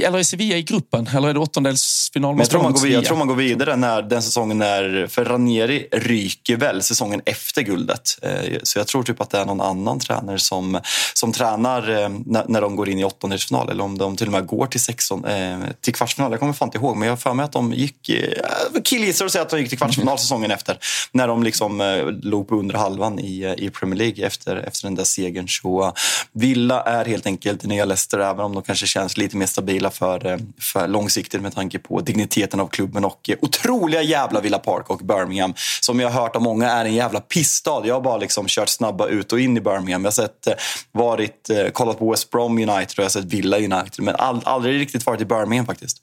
[0.05, 1.09] Eller är Sevilla i gruppen?
[1.15, 2.35] Eller är det åttondelsfinal?
[2.35, 5.07] Men jag, tror man går, jag tror man går vidare när den säsongen när...
[5.07, 8.19] För Ranieri ryker väl säsongen efter guldet.
[8.63, 10.79] Så jag tror typ att det är någon annan tränare som,
[11.13, 14.47] som tränar när, när de går in i åttondelsfinal eller om de till och med
[14.47, 16.31] går till, sexton, eh, till kvartsfinal.
[16.31, 18.09] Jag kommer fan inte ihåg, men jag har för mig att de gick...
[18.09, 20.77] Eh, killgissar och säger att de gick till kvartsfinal säsongen efter.
[21.11, 24.87] När de liksom eh, låg på under halvan i, eh, i Premier League efter, efter
[24.87, 25.47] den där segern.
[25.47, 25.93] Så
[26.31, 30.39] Villa är helt enkelt nya Leicester, även om de kanske känns lite mer stabila för,
[30.73, 35.53] för långsiktigt med tanke på digniteten av klubben och otroliga jävla Villa Park och Birmingham.
[35.81, 37.81] Som jag har hört av många är en jävla pissstad.
[37.85, 40.01] Jag har bara liksom kört snabba ut och in i Birmingham.
[40.01, 40.47] Jag har sett,
[40.91, 43.99] varit, kollat kollat på West Brom United och jag har sett Villa United.
[43.99, 45.97] Men all, aldrig riktigt varit i Birmingham faktiskt.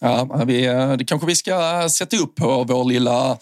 [0.00, 0.60] Ja, vi,
[0.98, 3.38] det kanske vi ska sätta upp på vår lilla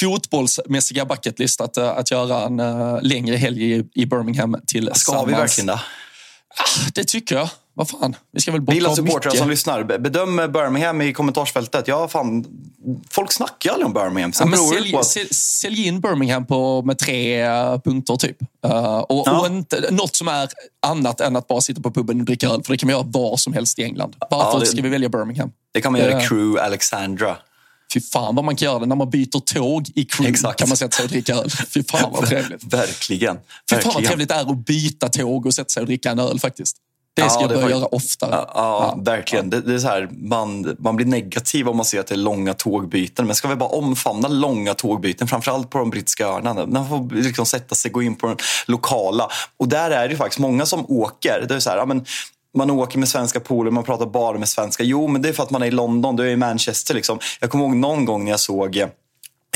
[0.00, 5.66] fotbollsmässiga bucketlist att, att göra en uh, längre helg i, Birmingham till Ska vi verkligen
[5.66, 5.72] det?
[5.72, 7.48] Ah, det tycker jag
[7.80, 11.88] vad fan, vi ska väl bort Lilla supportrar som lyssnar, bedöm Birmingham i kommentarsfältet.
[11.88, 12.44] Ja, fan,
[13.10, 14.32] folk snackar ju aldrig om Birmingham.
[14.32, 18.36] Sen ja, sälj, på sälj, sälj in Birmingham på, med tre uh, punkter typ.
[18.66, 19.40] Uh, och, ja.
[19.40, 20.48] och inte, något som är
[20.86, 22.62] annat än att bara sitta på puben och dricka öl.
[22.62, 24.16] För det kan man göra var som helst i England.
[24.30, 25.52] Varför ja, det, ska vi välja Birmingham?
[25.72, 27.36] Det kan man göra i Crew Alexandra.
[27.94, 30.30] Fy fan vad man kan göra det när man byter tåg i crew.
[30.30, 30.58] Exakt.
[30.58, 31.50] kan man sätta sig och dricka öl.
[31.68, 32.74] Fy fan vad trevligt.
[32.74, 33.38] Verkligen.
[33.70, 36.18] Fy fan vad trevligt det är att byta tåg och sätta sig och dricka en
[36.18, 36.76] öl faktiskt.
[37.14, 38.30] Det ska ja, jag börja göra oftare.
[38.32, 39.02] Ja, ja, ja.
[39.02, 39.50] verkligen.
[39.50, 42.16] Det, det, är så här, man, man blir negativ om man ser att det är
[42.16, 43.26] långa tågbyten.
[43.26, 46.66] Men ska vi bara omfamna långa tågbyten, framförallt på de brittiska öarna.
[46.66, 49.28] Man får liksom sätta sig, gå in på den lokala.
[49.56, 51.44] Och där är det faktiskt många som åker.
[51.48, 52.04] Det är så här, men,
[52.56, 54.82] man åker med svenska polare, man pratar bara med svenska.
[54.82, 56.94] Jo, men det är för att man är i London, du är i Manchester.
[56.94, 57.18] Liksom.
[57.40, 58.86] Jag kommer ihåg någon gång när jag såg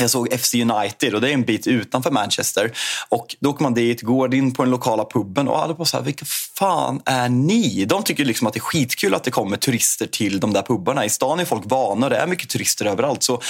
[0.01, 2.71] jag såg FC United och det är en bit utanför Manchester.
[3.09, 5.97] Och Då åker man dit, går in på den lokala puben och alla bara så
[5.97, 6.25] här, vilka
[6.57, 7.85] fan är ni?
[7.85, 11.05] De tycker liksom att det är skitkul att det kommer turister till de där pubarna.
[11.05, 13.23] I stan är folk vana och det är mycket turister överallt.
[13.23, 13.41] Så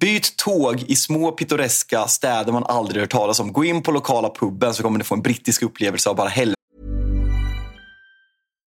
[0.00, 3.52] byt tåg i små pittoreska städer man aldrig hört talas om.
[3.52, 6.59] Gå in på lokala puben så kommer ni få en brittisk upplevelse av bara helvete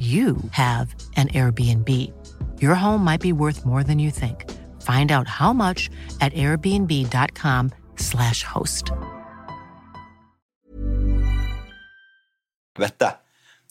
[0.00, 1.88] you have an Airbnb.
[2.62, 4.50] Your home might be worth more than you think.
[4.82, 8.92] Find out how much at airbnb.com slash host.
[12.78, 13.14] Vette.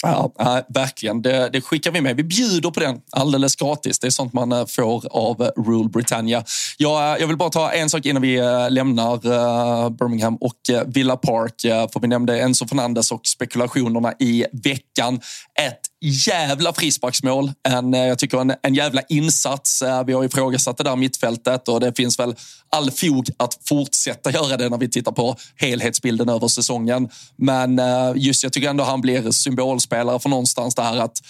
[0.01, 0.31] Ja,
[0.69, 1.21] verkligen.
[1.21, 2.15] Det, det, skickar vi med.
[2.15, 3.99] Vi bjuder på den alldeles gratis.
[3.99, 6.43] Det är sånt man äh, får av Rule Britannia.
[6.77, 8.37] Jag, äh, jag vill bara ta en sak innan vi
[8.69, 11.53] lämnar Birmingham och Villa Park.
[11.61, 15.15] För vi nämnde Enzo Fernandes och spekulationerna i veckan.
[15.59, 17.51] Ett jävla frisparksmål.
[17.67, 19.81] En, eh, jag tycker en, en jävla insats.
[19.81, 22.35] Eh, vi har ifrågasatt det där mittfältet och det finns väl
[22.71, 27.09] all fog att fortsätta göra det när vi tittar på helhetsbilden över säsongen.
[27.35, 31.21] Men eh, just jag tycker ändå han blir symbolspelare för någonstans det här att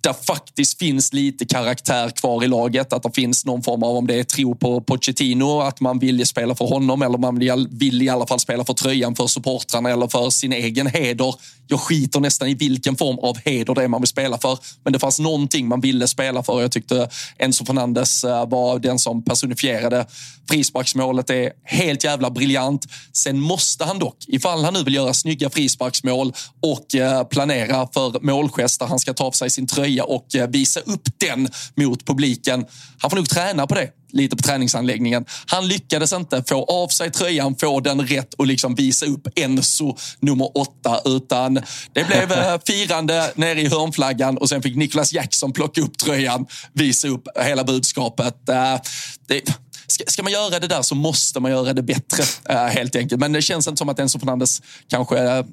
[0.00, 2.92] där faktiskt finns lite karaktär kvar i laget.
[2.92, 6.26] Att det finns någon form av, om det är tro på Pochettino, att man vill
[6.26, 7.38] spela för honom eller man
[7.70, 11.34] vill i alla fall spela för tröjan för supportrarna eller för sin egen heder.
[11.66, 14.58] Jag skiter nästan i vilken form av heder det är man vill spela för.
[14.84, 16.62] Men det fanns någonting man ville spela för.
[16.62, 17.08] Jag tyckte
[17.38, 20.06] Enzo Fernandes eh, var den som personifierade
[20.48, 21.26] frisparksmålet.
[21.26, 22.86] Det är helt jävla briljant.
[23.12, 28.20] Sen måste han dock, ifall han nu vill göra snygga frisparksmål och eh, planera för
[28.20, 32.06] målgester, han ska ta av sig sin tröja tröja och eh, visa upp den mot
[32.06, 32.66] publiken.
[32.98, 35.24] Han får nog träna på det lite på träningsanläggningen.
[35.46, 39.96] Han lyckades inte få av sig tröjan, få den rätt och liksom visa upp Enzo
[40.20, 41.54] nummer åtta, utan
[41.92, 46.46] det blev eh, firande nere i hörnflaggan och sen fick Niklas Jackson plocka upp tröjan,
[46.72, 48.48] visa upp hela budskapet.
[48.48, 48.80] Eh,
[49.26, 49.42] det,
[49.88, 53.20] ska, ska, man göra det där så måste man göra det bättre, eh, helt enkelt.
[53.20, 55.44] Men det känns inte som att Enzo Fernandes kanske eh,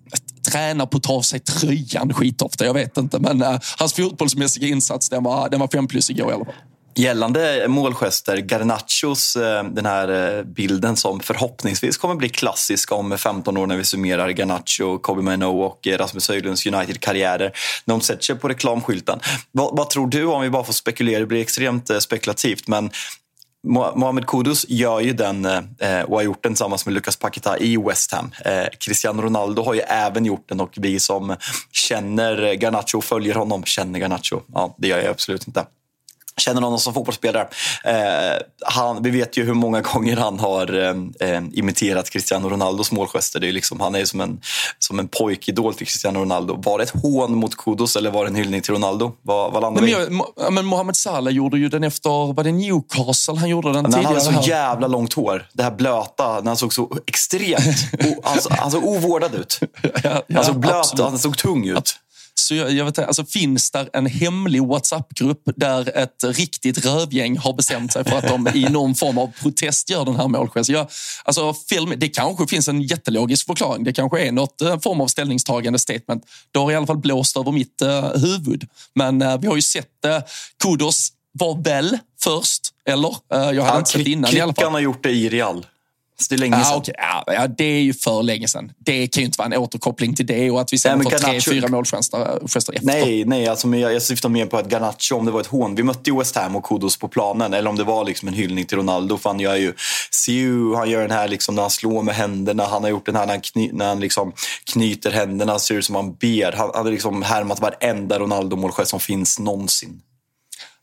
[0.51, 2.65] tränar på att ta av sig tröjan skitofta.
[2.65, 6.31] Jag vet inte, men äh, hans fotbollsmässiga insats den var, den var fem plus igår
[6.31, 6.53] i alla fall.
[6.97, 9.33] Gällande målgester, Garnachos,
[9.71, 14.97] den här bilden som förhoppningsvis kommer bli klassisk om 15 år när vi summerar Garnacho,
[14.97, 17.51] Kobe Mino och Rasmus Höjlunds United-karriärer.
[17.85, 19.19] När de sätter sig på reklamskylten.
[19.51, 22.89] Vad, vad, tror du, om vi bara får spekulera, det blir extremt spekulativt, men
[23.65, 27.77] Mohamed Kudus gör ju den eh, och har gjort den tillsammans med Lucas Paqueta i
[27.77, 28.31] West Ham.
[28.45, 31.35] Eh, Cristiano Ronaldo har ju även gjort den och vi som
[31.71, 34.41] känner Garnacho och följer honom känner Garnacho.
[34.53, 35.65] Ja, det gör jag absolut inte
[36.37, 37.47] känner honom som fotbollsspelare.
[37.83, 42.91] Eh, han, vi vet ju hur många gånger han har eh, eh imiterat Cristiano Ronaldos
[42.91, 43.39] målgester.
[43.39, 44.39] Det är liksom, han är som en,
[44.79, 46.61] som en pojkidol till Cristiano Ronaldo.
[46.65, 49.11] Var det ett hån mot Kudos eller var det en hyllning till Ronaldo?
[49.21, 53.35] Vad, vad landar vi men, men Mohamed Salah gjorde ju den efter, var det Newcastle
[53.35, 54.13] han gjorde den men tidigare?
[54.13, 55.47] Han hade så jävla långt hår.
[55.53, 59.59] Det här blöta, när han såg så extremt, o, han, han såg ovårdad ut.
[60.33, 61.99] han såg blöt, han såg tung ut.
[62.39, 67.53] Så jag, jag vet, alltså, finns där en hemlig WhatsApp-grupp där ett riktigt rövgäng har
[67.53, 70.87] bestämt sig för att de i någon form av protest gör den här målgesten?
[71.23, 73.83] Alltså, film, det kanske finns en jättelogisk förklaring.
[73.83, 76.23] Det kanske är något eh, form av ställningstagande statement.
[76.51, 78.67] Det har i alla fall blåst över mitt uh, huvud.
[78.95, 80.19] Men uh, vi har ju sett uh,
[80.63, 83.09] Kudos var väl först, eller?
[83.09, 84.71] Uh, jag hade Han inte sett innan i alla fall.
[84.71, 85.65] Har gjort det i Real.
[86.19, 86.77] Så det är länge Ja, sedan.
[86.77, 86.93] okay.
[87.35, 88.71] ja, det är ju för länge sedan.
[88.77, 91.17] Det kan ju inte vara en återkoppling till det och att vi sen Nej, får
[91.17, 92.79] tre, fyra målgester efter.
[92.81, 95.47] Nej, nej alltså, men jag, jag syftar mer på att Garnacho, om det var ett
[95.47, 95.75] hån.
[95.75, 97.53] Vi mötte ju West Ham och Kudos på planen.
[97.53, 99.17] Eller om det var liksom en hyllning till Ronaldo.
[99.17, 99.73] För han gör ju,
[100.11, 102.65] Siu, han gör den här liksom, när han slår med händerna.
[102.65, 104.33] Han har gjort den här när han, kny, när han liksom
[104.73, 106.51] knyter händerna, ser ut som han ber.
[106.51, 110.01] Han hade liksom härmat varenda Ronaldo-målgest som finns någonsin.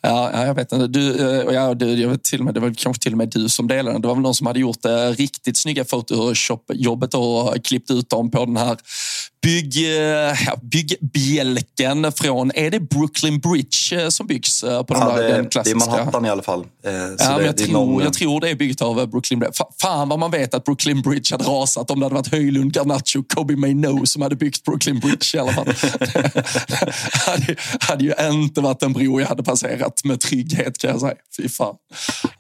[0.05, 0.87] Ja, ja, jag vet inte.
[0.87, 3.29] Du, eh, ja, du, jag vet till och med, det var kanske till och med
[3.29, 4.03] du som delade den.
[4.03, 8.31] Det var väl någon som hade gjort det riktigt snygga Photoshop-jobbet och klippt ut dem
[8.31, 8.77] på den här
[9.42, 9.92] bygg, eh,
[10.46, 15.22] ja, byggbjälken från, är det Brooklyn Bridge eh, som byggs eh, på den Ja, där,
[15.22, 15.78] det, den det är klassiska?
[15.90, 16.61] Manhattan i alla fall.
[16.62, 19.52] Så Ja, det, jag, det tror, någon- jag tror det är byggt av Brooklyn Bridge.
[19.52, 22.72] Fa- Fan vad man vet att Brooklyn Bridge hade rasat om det hade varit Höjlund,
[22.76, 25.64] Garnacho, Kobe Maino som hade byggt Brooklyn Bridge i alla fall.
[25.64, 26.42] det
[27.26, 31.14] hade, hade ju inte varit en bro jag hade passerat med trygghet kan jag säga.
[31.37, 31.74] Fy fan.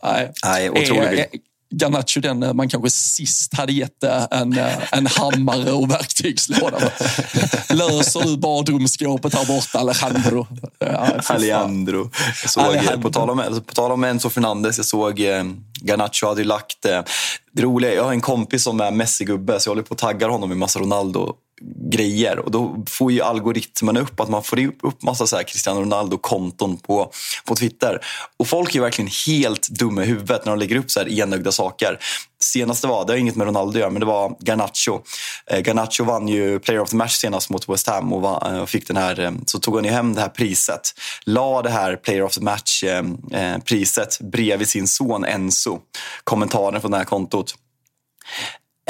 [0.02, 1.26] Nej, Nej, otrolig
[1.72, 6.78] Garnacho den eh, man kanske sist hade gett eh, en, eh, en hammare och verktygslåda.
[7.68, 10.46] Löser du badrumsskåpet här borta Alejandro?
[10.78, 11.06] Ja.
[11.26, 12.10] Alejandro.
[12.42, 13.02] Jag såg, Alejandro.
[13.02, 15.44] På, tal om, alltså, på tal om Enzo Fernandes, jag såg eh,
[15.82, 16.84] Garnacho hade lagt...
[16.84, 17.02] Eh,
[17.54, 20.28] det roliga, jag har en kompis som är Messi-gubbe så jag håller på att tagga
[20.28, 20.78] honom med massa
[21.90, 22.38] grejer.
[22.38, 26.76] Och då får ju algoritmen upp att man får upp massa så här Cristiano Ronaldo-konton
[26.76, 27.12] på,
[27.44, 28.00] på Twitter.
[28.36, 31.52] Och folk är verkligen helt dumma i huvudet när de lägger upp så här enögda
[31.52, 31.98] saker.
[32.42, 35.00] Senaste var, det har inget med Ronaldo att göra, men det var Garnacho.
[35.46, 38.58] Eh, Garnacho vann ju Player of the Match senast mot West Ham och, vann, och
[38.58, 40.90] eh, fick den här, eh, så tog han ju hem det här priset.
[41.24, 45.78] La det här Player of the Match-priset eh, bredvid sin son Enzo.
[46.24, 47.54] Kommentaren från det här kontot.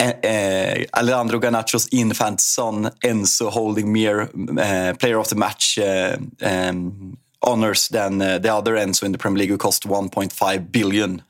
[0.02, 4.22] Eh, eh, Alejandro Garnachos infant son Enzo holding mere
[4.60, 9.18] eh, Player of the Match eh, um, honors than eh, the other Enzo in the
[9.18, 11.22] Premier League who cost 1.5 billion.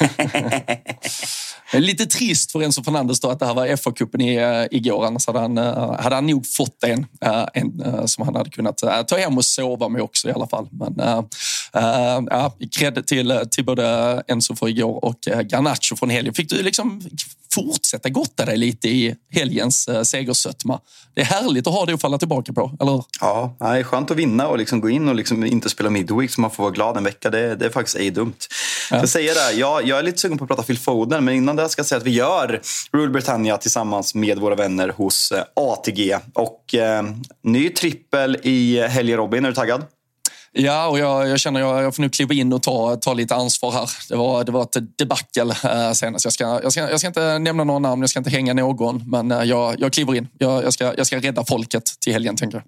[1.72, 5.06] Lite trist för Enzo Fernandes då att det här var FA-cupen i, eh, igår.
[5.06, 7.06] Annars hade han, hade han nog fått en,
[7.54, 10.68] en som han hade kunnat ta hem och sova med också i alla fall.
[10.70, 11.22] Men äh,
[12.30, 15.18] ja, cred till, till både Enzo för igår och
[15.50, 16.34] Garnacho från helgen.
[16.34, 17.02] Fick du liksom
[17.56, 20.80] fortsätta gotta dig lite i helgens eh, segersötma?
[21.14, 23.04] Det är härligt att ha det att falla tillbaka på, eller hur?
[23.20, 26.30] Ja, det är skönt att vinna och liksom gå in och liksom inte spela midweek
[26.30, 27.30] så man får vara glad en vecka.
[27.30, 28.36] Det, det är faktiskt ej dumt.
[28.90, 28.96] Ja.
[28.96, 31.56] Jag, säger det, jag, jag är lite sugen på att prata Phil Foden men innan
[31.56, 32.60] det ska jag säga att vi gör
[32.92, 36.16] Rule Britannia tillsammans med våra vänner hos eh, ATG.
[36.34, 37.04] Och eh,
[37.42, 39.82] ny trippel i helgen Robin, är du taggad?
[40.58, 43.34] Ja, och jag, jag känner jag, jag får nu kliva in och ta, ta lite
[43.34, 43.90] ansvar här.
[44.08, 46.24] Det var, det var ett debacle eh, senast.
[46.24, 49.10] Jag ska, jag, ska, jag ska inte nämna några namn, jag ska inte hänga någon,
[49.10, 50.28] men eh, jag, jag kliver in.
[50.38, 52.64] Jag, jag, ska, jag ska rädda folket till helgen, tänker jag.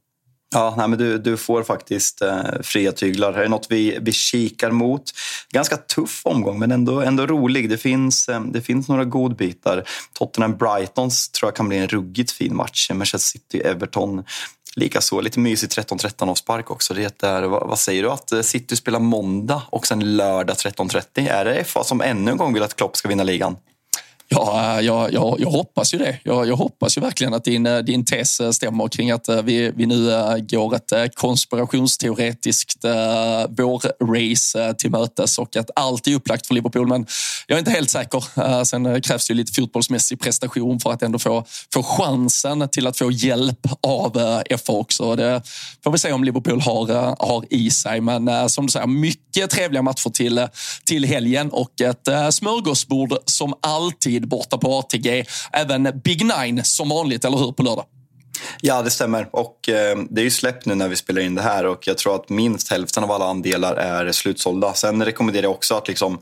[0.55, 3.33] Ja, nej, men du, du får faktiskt eh, fria tyglar.
[3.33, 5.03] Det är något vi, vi kikar mot.
[5.53, 7.71] Ganska tuff omgång, men ändå, ändå rolig.
[7.71, 9.85] Det finns, eh, det finns några godbitar.
[10.19, 12.91] Tottenham-Brightons tror jag kan bli en ruggigt fin match.
[12.91, 14.25] Manchester City-Everton
[14.77, 16.95] Likaså lite mysig 13-13 avspark också.
[16.95, 21.29] Det är, vad, vad, säger du att eh, City spelar måndag och sen lördag 13.30?
[21.31, 23.57] Är det FA som ännu en gång vill att Klopp ska vinna ligan?
[24.31, 26.19] Ja, eh, jag, jag, jag hoppas ju det.
[26.23, 29.73] Jag, jag, hoppas ju verkligen att din, eh, din tes eh, stämmer kring att vi,
[29.77, 30.07] vi nu
[30.51, 32.85] går ett konspirationsteoretiskt
[33.49, 36.87] vårrace till mötes och att allt är upplagt för Liverpool.
[36.87, 37.07] Men
[37.47, 38.65] jag är inte helt säker.
[38.65, 42.99] Sen krävs det ju lite fotbollsmässig prestation för att ändå få, få chansen till att
[42.99, 45.17] få hjälp av FA också.
[45.17, 45.43] Det
[45.85, 48.01] får vi se om Liverpool har, har i sig.
[48.01, 50.49] Men som du säger, mycket trevliga matcher till,
[50.85, 55.25] till helgen och ett smörgåsbord som alltid borta på ATG.
[55.53, 57.85] Även Big Nine som vanligt, eller hur, på lördag?
[58.61, 59.29] Ja, det stämmer.
[59.33, 61.99] Och eh, Det är ju släppt nu när vi spelar in det här och jag
[61.99, 64.75] tror att minst hälften av alla andelar är slutsålda.
[64.75, 66.19] Sen rekommenderar jag också att liksom,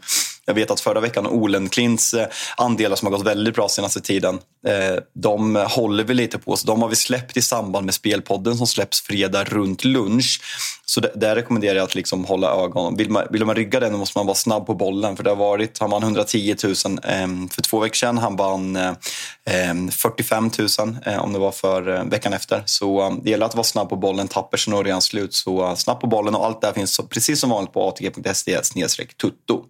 [0.46, 4.38] jag vet att förra veckan Olenklints eh, andelar som har gått väldigt bra senaste tiden,
[4.66, 6.56] eh, de håller vi lite på.
[6.56, 10.40] Så de har vi släppt i samband med Spelpodden som släpps fredag runt lunch.
[10.84, 12.96] Så det, där rekommenderar jag att liksom hålla ögonen.
[12.96, 15.16] Vill man, vill man rygga den måste man vara snabb på bollen.
[15.16, 18.18] För det har varit, han vann 110 000 eh, för två veckor sedan.
[18.18, 18.78] Han vann
[19.92, 20.68] 45 000
[21.20, 22.62] om det var för veckan efter.
[22.64, 24.28] Så det gäller att vara snabb på bollen.
[24.28, 25.34] Tappers så når redan slut.
[25.34, 28.62] Så snabb på bollen och allt det här finns precis som vanligt på atg.se
[29.20, 29.64] tutto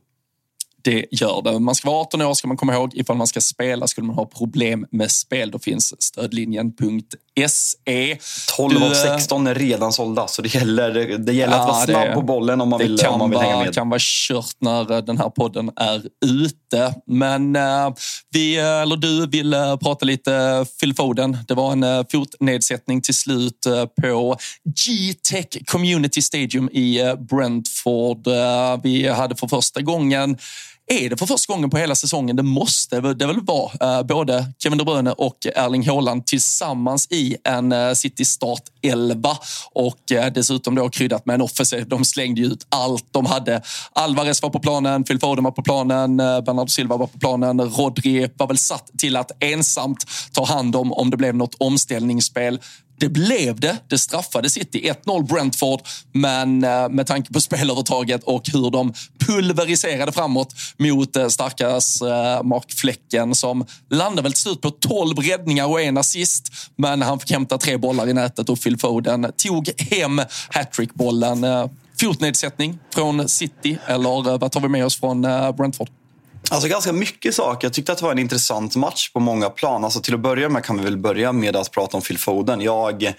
[0.86, 1.58] det gör det.
[1.58, 2.94] Man ska vara 18 år ska man komma ihåg.
[2.94, 7.18] Ifall man ska spela skulle man ha problem med spel, då finns stödlinjen.se
[7.48, 8.18] SE.
[8.56, 12.14] 12 av 16 är redan sålda, så det gäller, det gäller ja, att vara snabb
[12.14, 13.68] på bollen om man vill, om man vill vara, hänga med.
[13.68, 16.94] Det kan vara kört när den här podden är ute.
[17.06, 17.94] Men uh,
[18.32, 21.38] vi, eller du vill uh, prata lite Phil Foden.
[21.48, 23.66] Det var en uh, fotnedsättning till slut
[24.02, 28.28] på G-Tech Community Stadium i Brentford.
[28.82, 30.38] Vi hade för första gången
[30.86, 32.36] är det för första gången på hela säsongen.
[32.36, 33.98] Det måste det väl vara.
[33.98, 39.36] Eh, både Kevin De Bruyne och Erling Haaland tillsammans i en eh, City start 11
[39.72, 41.88] och eh, dessutom då kryddat med en offensiv.
[41.88, 43.62] De slängde ut allt de hade.
[43.92, 47.60] Alvarez var på planen, Phil Foden var på planen, Bernardo Silva var på planen.
[47.60, 52.60] Rodri var väl satt till att ensamt ta hand om om det blev något omställningsspel.
[52.98, 53.76] Det blev det.
[53.88, 54.92] Det straffade City.
[55.04, 55.80] 1-0 Brentford,
[56.12, 62.42] men eh, med tanke på spelövertaget och hur de pulveriserade framåt mot eh, starkas eh,
[62.42, 66.52] Mark Flecken som landade väl till slut på 12 räddningar och en assist.
[66.76, 71.46] Men han fick hämta tre bollar i nätet och Phil Foden tog hem hattrickbollen.
[72.00, 75.22] Fotnedsättning från City, eller vad tar vi med oss från
[75.56, 75.88] Brentford?
[76.50, 77.66] Alltså ganska mycket saker.
[77.66, 79.84] Jag tyckte att det var en intressant match på många plan.
[79.84, 82.60] Alltså till att börja med kan vi väl börja med att prata om Phil Foden.
[82.60, 83.14] Jag,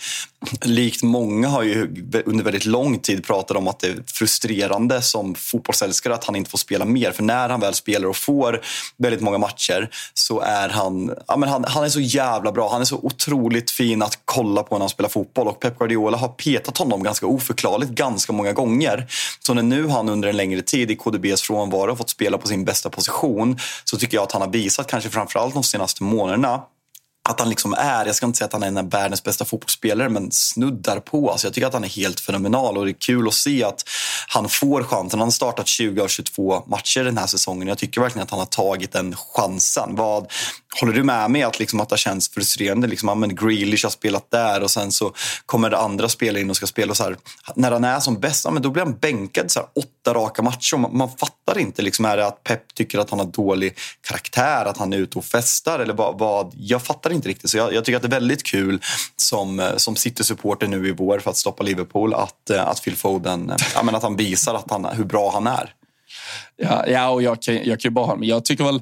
[0.62, 1.82] likt många, har ju
[2.26, 6.50] under väldigt lång tid pratat om att det är frustrerande som fotbollsälskare att han inte
[6.50, 7.12] får spela mer.
[7.12, 8.62] För när han väl spelar och får
[8.98, 12.72] väldigt många matcher så är han, ja men han, han är så jävla bra.
[12.72, 15.48] Han är så otroligt fin att kolla på när han spelar fotboll.
[15.48, 19.08] Och Pep Guardiola har petat honom ganska oförklarligt ganska många gånger.
[19.40, 22.66] Så när nu han under en längre tid i KDBs frånvaro fått spela på sin
[22.66, 26.62] bästa position position så tycker jag att han har visat, kanske framförallt de senaste månaderna,
[27.30, 29.46] att han liksom är, jag ska inte säga att han är en av världens bästa
[29.46, 31.32] fotbollsspelare, men snuddar på.
[31.32, 33.84] Alltså jag tycker att han är helt fenomenal och det är kul att se att
[34.28, 35.20] han får chansen.
[35.20, 37.68] Han har startat 20 av 22 matcher den här säsongen.
[37.68, 39.96] Jag tycker verkligen att han har tagit den chansen.
[39.96, 40.32] Vad,
[40.80, 42.88] håller du med mig att, liksom, att det känns frustrerande?
[42.88, 45.14] Liksom, men Grealish har spelat där och sen så
[45.46, 46.92] kommer det andra spelare in och ska spela.
[46.92, 47.18] Och så här,
[47.56, 50.78] när han är som bäst, men då blir han bänkad så här, åtta raka matcher.
[50.78, 51.82] Man, man fattar inte.
[51.82, 55.18] Liksom, är det att Pep tycker att han har dålig karaktär, att han är ute
[55.18, 55.80] och festar?
[55.80, 57.50] Eller vad, vad jag fattar inte riktigt.
[57.50, 58.82] Så jag, jag, tycker att det är väldigt kul
[59.16, 62.96] som, eh, som City-supporter nu i vår för att stoppa Liverpool att, eh, att Phil
[62.96, 65.74] Foden, eh, ja, men att han visar att han, hur bra han är.
[66.58, 68.82] Ja, ja och jag, jag kan ju bara men jag tycker väl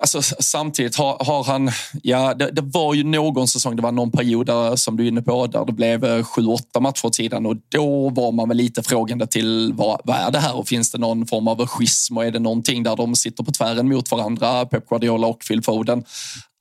[0.00, 1.70] Alltså, samtidigt har, har han...
[2.02, 5.08] Ja, det, det, var ju någon säsong, det var någon period där, som du är
[5.08, 8.48] inne på, där det blev eh, sju, åtta matcher åt sidan och då var man
[8.48, 11.66] väl lite frågande till vad, vad är det här och finns det någon form av
[11.66, 15.44] schism och är det någonting där de sitter på tvären mot varandra, Pep Guardiola och
[15.48, 16.04] Phil Foden?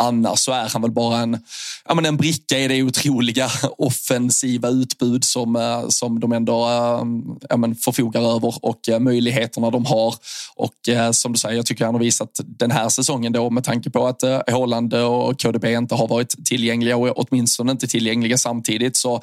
[0.04, 1.40] Annars så är han väl bara en,
[1.88, 7.06] ja, men en bricka i det otroliga offensiva utbud som, eh, som de ändå eh,
[7.50, 10.16] ja, men förfogar över och eh, möjligheterna de har.
[10.56, 10.74] Och
[11.12, 14.08] som du säger, jag tycker han har visat den här säsongen då med tanke på
[14.08, 19.22] att Håland och KDB inte har varit tillgängliga och åtminstone inte tillgängliga samtidigt så,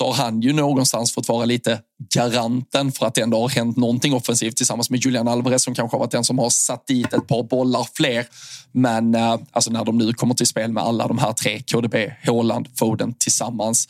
[0.00, 1.80] så har han ju någonstans fått vara lite
[2.14, 5.94] garanten för att det ändå har hänt någonting offensivt tillsammans med Julian Alvarez som kanske
[5.94, 8.26] har varit den som har satt dit ett par bollar fler.
[8.72, 9.14] Men
[9.50, 11.94] alltså när de nu kommer till spel med alla de här tre, KDB,
[12.26, 13.88] Håland, Foden tillsammans.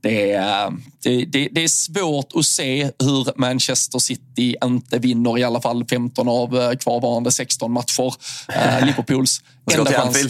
[0.00, 5.44] Det är, det, det, det, är svårt att se hur Manchester City inte vinner i
[5.44, 8.14] alla fall 15 av eh, kvarvarande 16 matcher.
[8.86, 9.42] Liverpools
[9.72, 10.26] enda chans.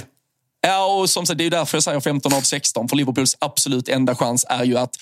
[0.61, 2.89] Ja, och som sagt, det är därför jag säger 15 av 16.
[2.89, 4.97] För Liverpools absolut enda chans är ju att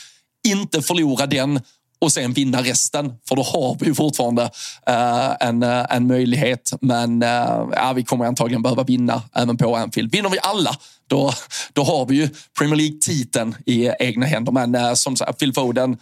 [0.44, 1.60] inte förlora den
[1.98, 3.12] och sen vinna resten.
[3.28, 4.42] För då har vi ju fortfarande
[4.86, 6.72] eh, en, eh, en möjlighet.
[6.80, 10.12] Men eh, ja, vi kommer antagligen behöva vinna även på Anfield.
[10.12, 10.76] Vinner vi alla,
[11.06, 11.32] då,
[11.72, 12.28] då har vi ju
[12.58, 14.52] Premier League-titeln i egna händer.
[14.52, 15.96] Men eh, som sagt, Phil Foden,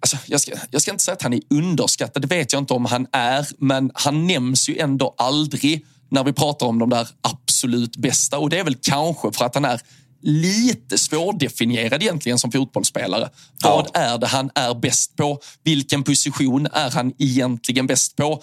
[0.00, 2.74] Alltså, jag, ska, jag ska inte säga att han är underskattad, det vet jag inte
[2.74, 7.08] om han är, men han nämns ju ändå aldrig när vi pratar om de där
[7.20, 8.38] absolut bästa.
[8.38, 9.80] Och det är väl kanske för att han är
[10.26, 13.28] lite svårdefinierad egentligen som fotbollsspelare.
[13.62, 15.40] Vad är det han är bäst på?
[15.64, 18.42] Vilken position är han egentligen bäst på?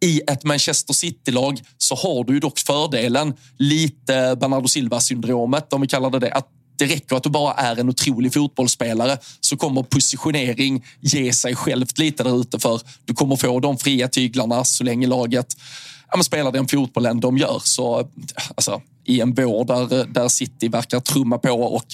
[0.00, 5.86] I ett Manchester City-lag så har du ju dock fördelen, lite Bernardo Silva-syndromet om vi
[5.86, 6.48] kallar det det, att
[6.78, 11.98] det räcker att du bara är en otrolig fotbollsspelare så kommer positionering ge sig självt
[11.98, 15.56] lite där ute för du kommer få de fria tyglarna så länge laget
[16.12, 17.60] ja, spelar den fotbollen de gör.
[17.64, 18.08] Så
[18.54, 21.84] alltså, i en vår där, där City verkar trumma på och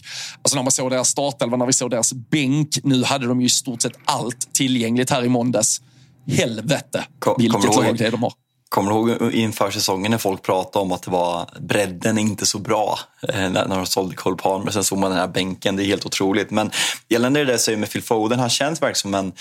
[0.43, 2.69] alltså när man såg deras startelva, när vi såg deras bänk.
[2.83, 5.83] Nu hade de ju i stort sett allt tillgängligt här i måndags.
[6.27, 8.33] Helvete Kom, vilket lag det är de har.
[8.69, 12.59] Kommer du ihåg inför säsongen när folk pratade om att det var bredden inte så
[12.59, 12.99] bra
[13.29, 14.71] eh, när de sålde Cole Palmer.
[14.71, 16.51] Sen såg man den här bänken, det är helt otroligt.
[16.51, 16.71] Men
[17.09, 19.33] gällande det där säger med Phil Foden, han känns verkligen som en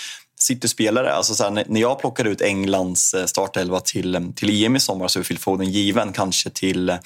[0.44, 1.12] City-spelare.
[1.12, 4.80] Alltså så här, när jag plockade ut Englands eh, startelva till, eh, till EM i
[4.80, 6.96] sommar så är Phil Foden given kanske till eh,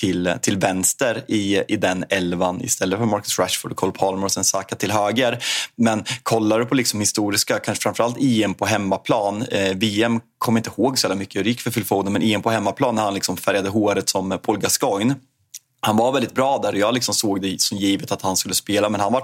[0.00, 4.32] till, till vänster i, i den elvan istället för Marcus Rashford och Cole Palmer och
[4.32, 5.44] sen Saka till höger.
[5.76, 9.42] Men kollar du på liksom historiska, kanske framförallt EM på hemmaplan.
[9.42, 12.42] Eh, VM kommer inte ihåg så mycket hur det gick för Phil Foden men EM
[12.42, 15.14] på hemmaplan när han liksom färgade håret som Paul Gascoigne
[15.80, 16.72] han var väldigt bra där.
[16.72, 19.22] Och jag liksom såg det som givet att han skulle spela men han var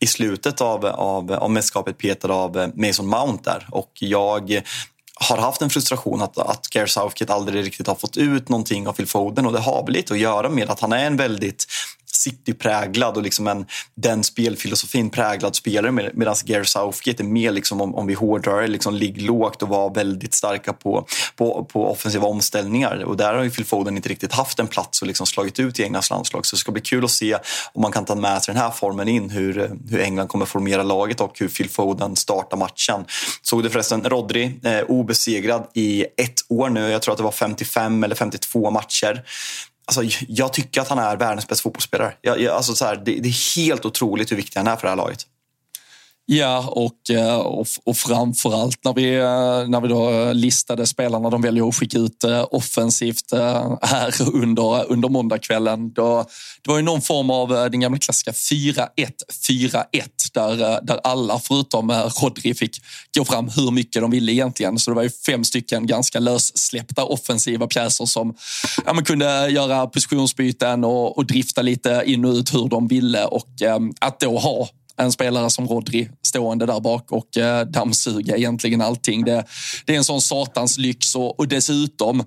[0.00, 3.66] i slutet av, av, av mästerskapet petad av eh, Mason Mount där.
[3.70, 4.62] Och jag
[5.14, 8.92] har haft en frustration att, att Gary Southgate aldrig riktigt har fått ut någonting av
[8.92, 11.66] Phil Foden och det har väl lite att göra med att han är en väldigt
[12.14, 17.80] City-präglad och liksom en, den spelfilosofin präglad spelare med, medan Gare Southgate är mer, liksom,
[17.80, 21.06] om, om vi hårdrar liksom, ligg lågt och var väldigt starka på,
[21.36, 23.04] på, på offensiva omställningar.
[23.04, 25.80] Och där har ju Phil Foden inte riktigt haft en plats och liksom slagit ut
[25.80, 26.46] i Englands landslag.
[26.46, 27.38] Så det ska bli kul att se
[27.72, 30.82] om man kan ta med sig den här formen in, hur, hur England kommer formera
[30.82, 33.04] laget och hur Phil Foden startar matchen.
[33.42, 36.90] Såg du förresten Rodri, eh, obesegrad i ett år nu.
[36.90, 39.22] Jag tror att det var 55 eller 52 matcher.
[39.84, 42.14] Alltså, jag tycker att han är världens bästa fotbollsspelare.
[42.20, 44.82] Jag, jag, alltså, så här, det, det, är helt otroligt hur viktig han är för
[44.82, 45.26] det här laget.
[46.26, 51.30] Ja, och, eh, och, och framförallt när vi, eh, när vi då eh, listade spelarna
[51.30, 53.32] de väljer att skicka ut offensivt
[53.82, 55.92] här under, under måndagskvällen.
[55.92, 56.24] Då,
[56.62, 59.84] det var ju någon form av den gamla klassiska 4-1-4-1
[60.32, 62.82] där, där alla förutom Rodri fick
[63.16, 64.78] gå fram hur mycket de ville egentligen.
[64.78, 68.34] Så det var ju fem stycken ganska lössläppta offensiva pjäser som
[68.86, 73.24] ja, man kunde göra positionsbyten och, och drifta lite in och ut hur de ville.
[73.24, 73.48] Och
[74.00, 79.24] att då ha en spelare som Rodri stående där bak och eh, dammsuga egentligen allting.
[79.24, 79.44] Det,
[79.84, 82.24] det är en sån satans lyx och, och dessutom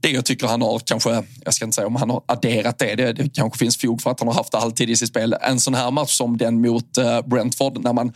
[0.00, 2.94] det jag tycker han har kanske, jag ska inte säga om han har adderat det,
[2.94, 5.36] det, det kanske finns fog för att han har haft det alltid i sitt spel.
[5.40, 8.12] En sån här match som den mot eh, Brentford när man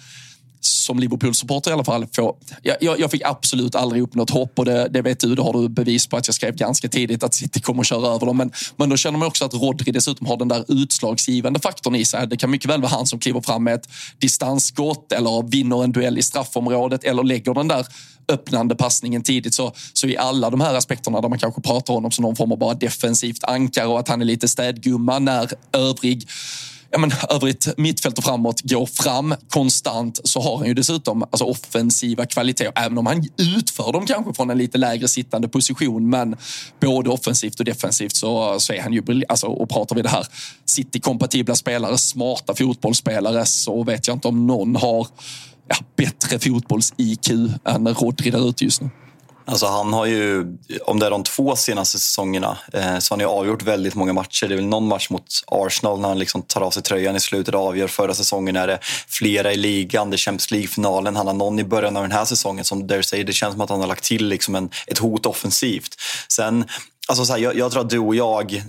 [0.61, 4.65] som Liverpool-supporter i alla fall, få, jag, jag, fick absolut aldrig upp något hopp och
[4.65, 7.35] det, det, vet du, det har du bevis på att jag skrev ganska tidigt att
[7.35, 8.37] City kommer att köra över dem.
[8.37, 12.05] Men, men då känner man också att Rodri dessutom har den där utslagsgivande faktorn i
[12.05, 12.27] sig.
[12.27, 13.89] Det kan mycket väl vara han som kliver fram med ett
[14.19, 17.87] distansskott eller vinner en duell i straffområdet eller lägger den där
[18.29, 19.55] öppnande passningen tidigt.
[19.55, 22.37] Så, så i alla de här aspekterna där man kanske pratar om honom som någon
[22.37, 26.29] form av bara defensivt ankare och att han är lite städgumma när övrig
[26.91, 31.45] ja, men, övrigt mittfält och framåt går fram konstant så har han ju dessutom alltså,
[31.45, 32.73] offensiva kvaliteter.
[32.77, 36.11] Även om han utför dem kanske från en lite lägre sittande position.
[36.11, 36.37] Men
[36.81, 40.27] både offensivt och defensivt så, så är han ju alltså, Och pratar vi det här
[40.65, 45.07] City-kompatibla spelare, smarta fotbollsspelare så vet jag inte om någon har
[45.69, 47.31] ja, bättre fotbolls-IQ
[47.65, 48.91] än Rodri där ute just nu.
[49.45, 50.47] Alltså han har ju,
[50.83, 54.47] om det är de två senaste säsongerna, eh, så har han avgjort väldigt många matcher.
[54.47, 57.21] Det är väl någon match mot Arsenal när han liksom tar av sig tröjan i
[57.21, 57.89] slutet och avgör.
[57.89, 58.79] Förra säsongen är det
[59.09, 61.17] flera i ligan, det är Champions League-finalen.
[61.17, 63.61] Han har någon i början av den här säsongen som där säger, det känns som
[63.61, 65.97] att han har lagt till liksom en, ett hot offensivt.
[66.29, 66.65] Sen
[67.09, 68.63] Alltså så här, jag, jag, tror att du och jag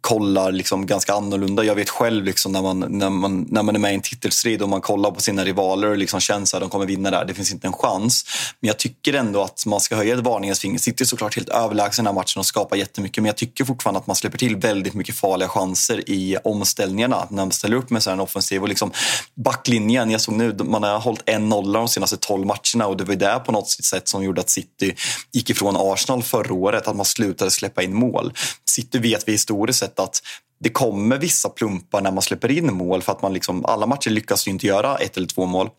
[0.00, 1.64] kollar liksom ganska annorlunda.
[1.64, 4.62] Jag vet själv liksom när, man, när, man, när man är med i en titelstrid
[4.62, 7.24] och man kollar på sina rivaler och liksom känns att de kommer vinna där.
[7.24, 8.24] Det finns inte en chans.
[8.60, 10.78] Men jag tycker ändå att man ska höja ett varningens finger.
[10.78, 13.22] City är såklart helt överlägsen den här matchen och skapar jättemycket.
[13.22, 17.26] Men jag tycker fortfarande att man släpper till väldigt mycket farliga chanser i omställningarna.
[17.30, 18.62] När man ställer upp med en offensiv.
[18.62, 18.92] Och liksom
[19.34, 23.04] backlinjen, jag såg nu, man har hållit en nolla de senaste tolv matcherna och det
[23.04, 24.94] var det på något sätt som gjorde att City
[25.32, 26.88] gick ifrån Arsenal förra året.
[26.88, 28.32] Att man slutade släppa in mål.
[28.64, 30.22] City vet vi historiskt sett att
[30.60, 34.10] det kommer vissa plumpar när man släpper in mål för att man liksom, alla matcher
[34.10, 35.70] lyckas ju inte göra ett eller två mål.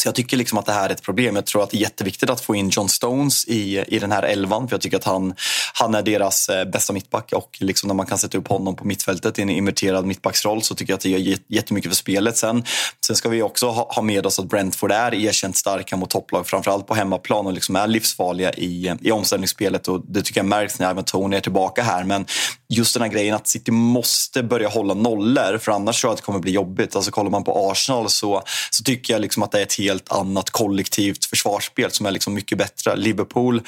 [0.00, 1.36] Så jag tycker liksom att det här är ett problem.
[1.36, 4.22] Jag tror att det är jätteviktigt att få in John Stones i, i den här
[4.22, 4.68] elvan.
[4.68, 5.34] För jag tycker att han,
[5.74, 7.32] han är deras eh, bästa mittback.
[7.32, 10.74] Och liksom när man kan sätta upp honom på mittfältet i en inverterad mittbacksroll så
[10.74, 12.36] tycker jag att det gör jättemycket för spelet.
[12.36, 12.64] Sen,
[13.06, 16.46] sen ska vi också ha, ha med oss att Brentford är erkänt starka mot topplag.
[16.46, 19.88] Framförallt på hemmaplan och liksom är livsfarliga i, i omställningsspelet.
[19.88, 22.04] Och det tycker jag märks när även Tony är tillbaka här.
[22.04, 22.26] Men
[22.68, 26.18] just den här grejen att City måste börja hålla nollor för annars tror jag att
[26.20, 26.96] det kommer bli jobbigt.
[26.96, 30.12] Alltså kollar man på Arsenal så, så tycker jag liksom att det är ett helt
[30.12, 32.96] annat kollektivt försvarsspel som är liksom mycket bättre.
[32.96, 33.62] Liverpool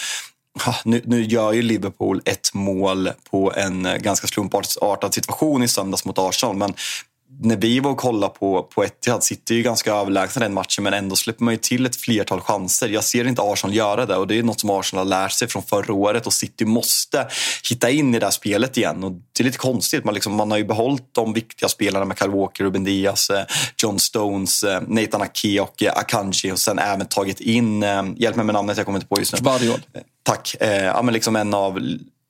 [0.84, 6.04] nu, nu gör ju Liverpool ett mål på en eh, ganska slumpartad situation i söndags
[6.04, 6.74] mot Arsenal men
[7.40, 10.94] när vi var och kollade på, på Etihad sitter ju ganska överlägsna den matchen men
[10.94, 12.88] ändå släpper man ju till ett flertal chanser.
[12.88, 15.48] Jag ser inte Arsenal göra det och det är något som Arsenal har lärt sig
[15.48, 17.28] från förra året och City måste
[17.70, 19.04] hitta in i det här spelet igen.
[19.04, 22.18] Och det är lite konstigt, man, liksom, man har ju behållit de viktiga spelarna med
[22.18, 23.44] Kyle Walker, Ruben Diaz, eh,
[23.82, 27.82] John Stones, eh, Nathan Ake och eh, Akanji och sen även tagit in,
[28.16, 29.38] hjälp mig med namnet jag kommer inte på just nu.
[29.42, 29.80] Vardiol.
[30.22, 30.56] Tack.
[30.60, 31.78] Ja, men liksom en av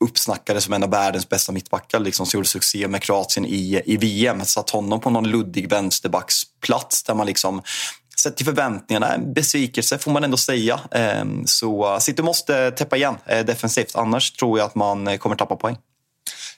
[0.03, 3.97] uppsnackade som en av världens bästa mittbackar liksom, som gjorde succé med Kroatien i, i
[3.97, 4.45] VM.
[4.45, 7.61] Satt honom på någon luddig vänsterbacksplats där man liksom
[8.19, 10.79] sett till förväntningarna, en besvikelse får man ändå säga.
[10.91, 15.35] Ehm, så City måste täppa igen eh, defensivt, annars tror jag att man eh, kommer
[15.35, 15.77] tappa poäng.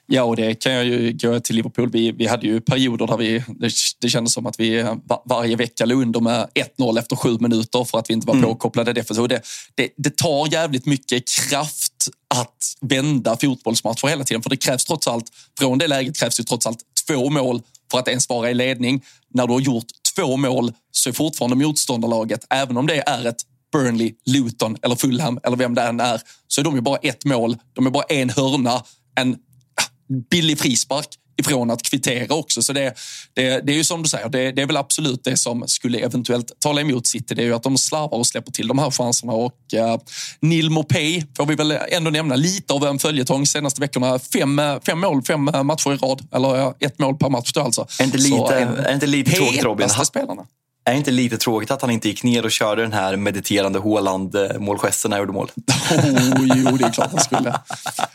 [0.06, 1.90] Ja, och det kan jag ju gå till Liverpool.
[1.90, 5.56] Vi, vi hade ju perioder där vi, det, det kändes som att vi var, varje
[5.56, 8.46] vecka låg under med 1-0 efter sju minuter för att vi inte var mm.
[8.46, 9.28] påkopplade defensivt.
[9.28, 9.42] Det,
[9.74, 11.89] det, det tar jävligt mycket kraft
[12.34, 14.42] att vända fotbollsmatcher hela tiden.
[14.42, 15.26] För det krävs trots allt,
[15.58, 19.04] från det läget krävs ju trots allt två mål för att ens vara i ledning.
[19.34, 19.86] När du har gjort
[20.16, 23.42] två mål så är fortfarande motståndarlaget, även om det är ett
[23.72, 27.24] Burnley, Luton eller Fulham eller vem det än är, så är de ju bara ett
[27.24, 27.56] mål.
[27.72, 28.82] De är bara en hörna,
[29.14, 29.36] en
[30.30, 31.08] billig frispark
[31.40, 32.62] ifrån att kvittera också.
[32.62, 32.94] Så det,
[33.34, 35.98] det, det är ju som du säger, det, det, är väl absolut det som skulle
[35.98, 37.34] eventuellt tala emot City.
[37.34, 39.32] Det är ju att de slarvar och släpper till de här chanserna.
[39.32, 39.96] Och uh,
[40.40, 44.18] Neil Mopay får vi väl ändå nämna lite av en följetong senaste veckorna.
[44.18, 46.28] Fem, fem mål, fem matcher i rad.
[46.34, 47.86] Eller ett mål per match då alltså.
[47.98, 49.88] Är inte lite, Så, är inte lite tråkigt Robin?
[49.88, 50.46] spelarna.
[50.84, 55.10] Är inte lite tråkigt att han inte gick ner och körde den här mediterande Håland-målgesten
[55.10, 55.50] när han gjorde mål?
[55.90, 57.54] Oh, jo, det är klart han skulle.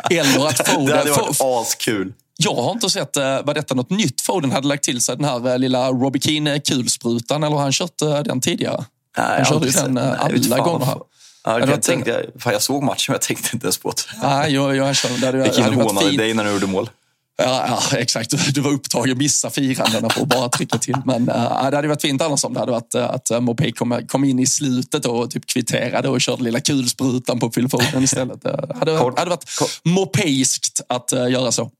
[0.09, 0.85] Eller att Foden...
[0.85, 2.13] Det hade varit askul.
[2.37, 5.15] Jag har inte sett, eh, var detta något nytt Foden hade lagt till sig?
[5.15, 8.85] Den här eh, lilla Robbie Keane-kulsprutan eller har han kört eh, den tidigare?
[9.17, 10.85] Nej, han körde ju den alla gånger.
[10.85, 10.97] Här.
[11.43, 14.27] Ja, jag, tänkte, fan, jag såg matchen men jag tänkte inte ens på det.
[14.27, 16.89] Nej, jag, jag, jag, jag, Killen hånade dig när du gjorde mål.
[17.37, 18.53] Ja, ja, exakt.
[18.53, 20.95] Du var upptagen, missa firandena på att bara trycka till.
[21.05, 24.01] Men äh, det hade varit fint annars om det hade varit att äh, Mopé kom,
[24.07, 28.41] kom in i slutet och typ kvitterade och körde lilla kulsprutan på Phil Foden istället.
[28.43, 29.45] Det hade, hade varit
[29.83, 31.71] mopejskt att äh, göra så.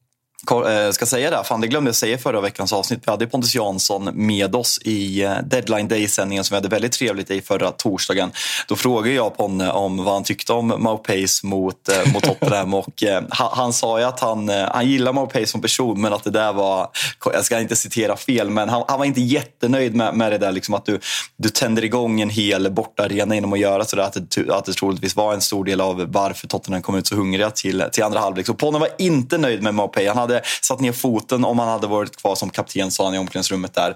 [0.51, 2.99] Eh, ska säga det, fan det glömde jag säga förra veckans avsnitt.
[3.05, 7.31] Vi hade Pontus Jansson med oss i eh, Deadline Day-sändningen som vi hade väldigt trevligt
[7.31, 8.31] i förra torsdagen.
[8.67, 13.03] Då frågade jag Ponne om vad han tyckte om Maupace mot, eh, mot Tottenham och
[13.29, 16.53] han, han, sa ju att han, han gillar Maupace som person men att det där
[16.53, 16.89] var,
[17.33, 20.51] jag ska inte citera fel, men han, han var inte jättenöjd med, med det där
[20.51, 20.99] liksom att du,
[21.37, 24.03] du tänder igång en hel bortaarena genom att göra sådär.
[24.03, 27.15] Att det, att det troligtvis var en stor del av varför Tottenham kom ut så
[27.15, 28.45] hungriga till, till andra halvlek.
[28.45, 30.07] Så Ponne var inte nöjd med Maupace.
[30.07, 33.15] Han hade hade satt ner foten om han hade varit kvar som kapten, sa han
[33.15, 33.95] i omklädningsrummet där.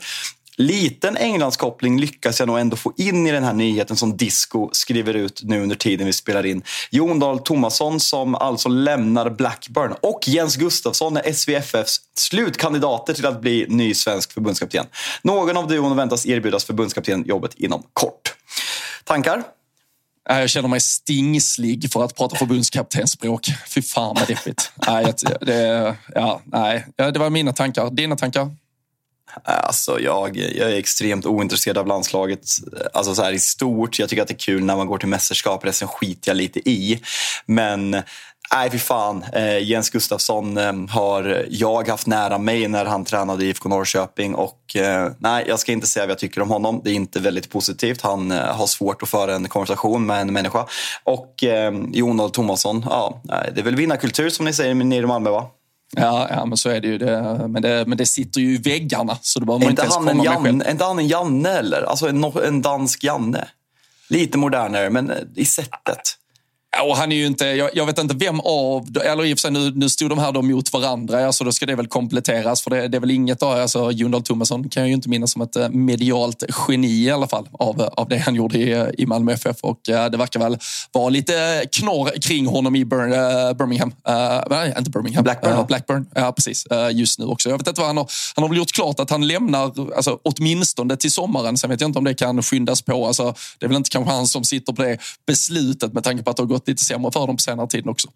[0.57, 5.13] Liten Englandskoppling lyckas jag nog ändå få in i den här nyheten som Disco skriver
[5.13, 6.63] ut nu under tiden vi spelar in.
[6.91, 13.41] Jon Dahl Tomasson som alltså lämnar Blackburn och Jens Gustafsson är SVFFs slutkandidater till att
[13.41, 14.85] bli ny svensk förbundskapten.
[15.21, 18.35] Någon av duon väntas erbjudas förbundskaptenjobbet inom kort.
[19.03, 19.43] Tankar?
[20.29, 23.47] Eh, jag känner mig stingslig för att prata förbundskaptensspråk.
[23.67, 24.71] Fy fan vad deppigt.
[24.87, 27.89] Nej, det, ja, nej, det var mina tankar.
[27.89, 28.51] Dina tankar?
[29.43, 32.47] Alltså jag, jag är extremt ointresserad av landslaget
[32.93, 33.99] alltså så här i stort.
[33.99, 35.65] Jag tycker att det är kul när man går till mästerskap.
[35.65, 37.01] Resten skiter jag lite i.
[37.45, 38.01] Men
[38.53, 39.25] Nej, fy fan.
[39.33, 44.35] Eh, Jens Gustafsson eh, har jag haft nära mig när han tränade i IFK Norrköping.
[44.35, 46.81] Och, eh, nej, jag ska inte säga vad jag tycker om honom.
[46.83, 48.01] Det är inte väldigt positivt.
[48.01, 50.65] Han eh, har svårt att föra en konversation med en människa.
[51.03, 55.29] Och eh, Jon Tomasson, ja, det är väl vinnarkultur som ni säger nere i Malmö,
[55.29, 55.45] va?
[55.95, 56.97] Ja, ja, men så är det ju.
[56.97, 59.17] Det, men, det, men det sitter ju i väggarna.
[59.21, 60.61] Så det behöver man inte ens komma med själv.
[60.61, 61.81] Är inte han en Janne eller?
[61.81, 63.47] Alltså en, en dansk Janne?
[64.09, 66.18] Lite modernare, men i sättet.
[66.77, 69.41] Och han är ju inte, jag, jag, vet inte vem av, eller i och för
[69.41, 72.61] sig nu, nu stod de här då mot varandra, alltså då ska det väl kompletteras
[72.61, 75.31] för det, det är väl inget, alltså Jon Dahl Tomasson kan jag ju inte minnas
[75.31, 79.05] som ett eh, medialt geni i alla fall av, av det han gjorde i, i
[79.05, 80.57] Malmö FF och uh, det verkar väl
[80.91, 85.65] vara lite knorr kring honom i Bur uh, Birmingham, uh, nej inte Birmingham, Blackburn.
[85.67, 87.49] Blackburn, ja precis, just nu också.
[87.49, 90.19] Jag vet inte vad han har, han har väl gjort klart att han lämnar, alltså
[90.23, 93.67] åtminstone till sommaren, sen vet jag inte om det kan skyndas på, alltså det är
[93.67, 94.97] väl inte kanske han som sitter på det
[95.27, 97.87] beslutet med tanke på att det har gått lite sämre för dem på senare tid
[97.87, 98.07] också.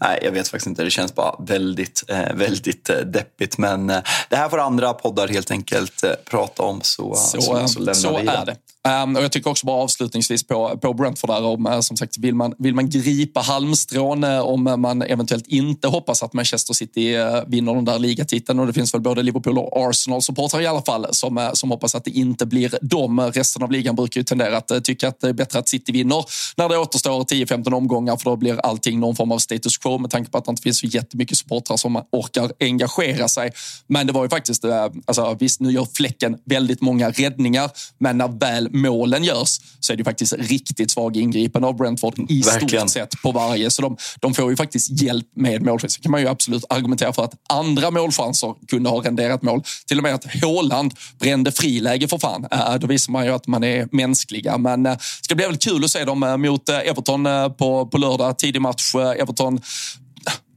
[0.00, 0.84] Nej, jag vet faktiskt inte.
[0.84, 3.58] Det känns bara väldigt, eh, väldigt eh, deppigt.
[3.58, 6.80] Men eh, det här får andra poddar helt enkelt prata om.
[6.82, 8.56] Så, så, så, så lämnar så vi är det.
[8.86, 12.18] Um, och jag tycker också bara avslutningsvis på, på Brentford där om, eh, som sagt,
[12.18, 16.74] vill man, vill man gripa halmstrån eh, om eh, man eventuellt inte hoppas att Manchester
[16.74, 17.16] City
[17.46, 21.06] vinner den där ligatiteln och det finns väl både Liverpool och Arsenal-supportrar i alla fall
[21.10, 23.20] som, som hoppas att det inte blir dem.
[23.20, 26.24] Resten av ligan brukar ju tendera att tycka att det är bättre att City vinner
[26.56, 30.10] när det återstår 10-15 omgångar för då blir allting någon form av status quo med
[30.10, 33.52] tanke på att det inte finns så jättemycket supportrar som orkar engagera sig.
[33.86, 34.64] Men det var ju faktiskt,
[35.04, 39.96] alltså, visst nu gör Fläcken väldigt många räddningar men när väl målen görs så är
[39.96, 42.88] det faktiskt riktigt svaga ingripanden av Brentford i Verkligen.
[42.88, 43.70] stort sett på varje.
[43.70, 46.02] Så de, de får ju faktiskt hjälp med målchanser.
[46.02, 49.62] kan man ju absolut argumentera för att andra målchanser kunde ha renderat mål.
[49.86, 52.46] Till och med att Håland brände friläge för fan.
[52.50, 54.58] Äh, då visar man ju att man är mänskliga.
[54.58, 57.24] Men äh, ska bli väldigt kul att se dem äh, mot Everton
[57.58, 58.38] på, på lördag.
[58.38, 58.94] Tidig match.
[58.94, 59.60] Everton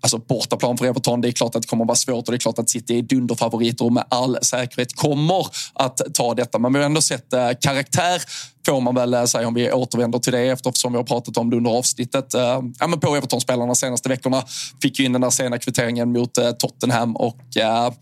[0.01, 1.21] alltså bortaplan för Everton.
[1.21, 2.97] Det är klart att det kommer att vara svårt och det är klart att City
[2.97, 6.59] är dunderfavoriter och med all säkerhet kommer att ta detta.
[6.59, 8.21] Men vi har ändå sett eh, karaktär
[8.65, 11.49] får man väl eh, säga om vi återvänder till det eftersom vi har pratat om
[11.49, 12.33] det under avsnittet.
[12.33, 14.43] Eh, ja, men på Everton-spelarna senaste veckorna
[14.81, 17.93] fick ju in den där sena kvitteringen mot eh, Tottenham och eh,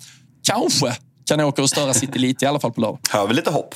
[0.44, 0.96] kanske
[1.28, 3.00] kan åka och störa City lite i alla fall på lördag.
[3.10, 3.76] Har vi lite hopp?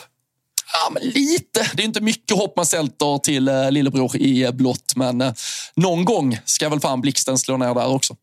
[0.73, 1.71] Ja, men lite.
[1.73, 5.33] Det är inte mycket hopp man sälter till eh, lillebror i eh, blått, men eh,
[5.75, 8.15] någon gång ska väl fan blixten slå ner där också.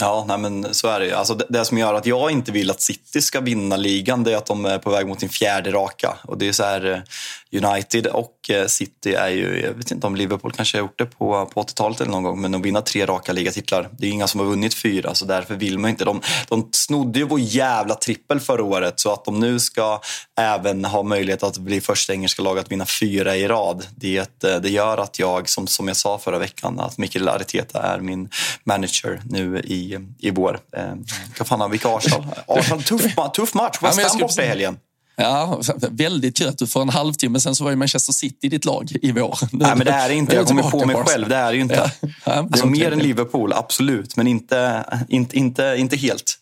[0.00, 2.70] Ja, nej men så är det alltså det, det, som gör att jag inte vill
[2.70, 5.70] att City ska vinna ligan det är att de är på väg mot sin fjärde
[5.70, 6.16] raka.
[6.22, 10.06] Och det är så här, eh, United och eh, City är ju, jag vet inte
[10.06, 12.80] om Liverpool kanske har gjort det på, på 80-talet eller någon gång, men de vinner
[12.80, 13.88] tre raka ligatitlar.
[13.98, 16.04] Det är inga som har vunnit fyra, så därför vill man inte.
[16.04, 20.00] De, de snodde ju vår jävla trippel förra året, så att de nu ska
[20.40, 23.86] även ha möjlighet att bli första engelska lag att vinna fyra i rad.
[23.96, 27.82] Det, eh, det gör att jag, som, som jag sa förra veckan, att Mikael Arteta
[27.82, 28.28] är min
[28.64, 29.81] manager nu i,
[30.18, 30.60] i vår.
[30.76, 30.94] Eh,
[31.38, 32.24] vad fan, vilka Arsenal?
[32.46, 34.76] Arsenal tuff, tuff match, West Ham borta i helgen.
[35.16, 35.60] Ja,
[35.90, 38.92] väldigt kul att du för en halvtimme sen så var ju Manchester City ditt lag
[39.02, 39.38] i vår.
[39.52, 40.34] Nej, men det är inte.
[40.34, 41.28] Jag kommer på mig själv.
[41.28, 41.90] Det är det ju inte.
[42.00, 42.08] Ja.
[42.24, 44.16] Ja, alltså, mer än Liverpool, absolut.
[44.16, 46.38] Men inte, inte, inte, inte helt.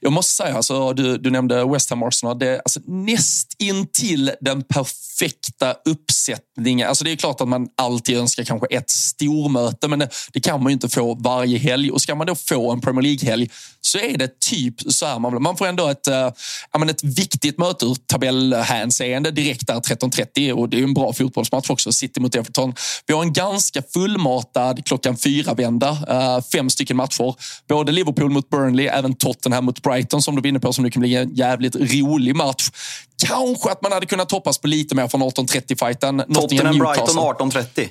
[0.00, 2.38] Jag måste säga, alltså, du, du nämnde West Ham Arsenal.
[2.38, 6.88] Det är alltså, näst intill den perfekta uppsättningen.
[6.88, 10.62] Alltså, det är klart att man alltid önskar kanske ett stormöte, men det, det kan
[10.62, 11.90] man ju inte få varje helg.
[11.90, 13.50] Och ska man då få en Premier League-helg
[13.86, 15.18] så är det typ så här.
[15.18, 16.26] Man, man får ändå ett, äh,
[16.88, 21.92] ett viktigt möte ur tabellhänseende direkt där 13.30 och det är en bra fotbollsmatch också,
[21.92, 22.74] City mot Everton.
[23.06, 27.34] Vi har en ganska fullmatad klockan fyra-vända, äh, eh, fem stycken matcher.
[27.68, 30.90] Både Liverpool mot Burnley, även Tottenham mot Brighton som du var inne på, som det
[30.90, 32.70] kan bli en jävligt rolig match.
[33.26, 36.20] Kanske att man hade kunnat hoppas på lite mer från 18.30-fighten.
[36.20, 37.88] Tottenham-Brighton 18.30.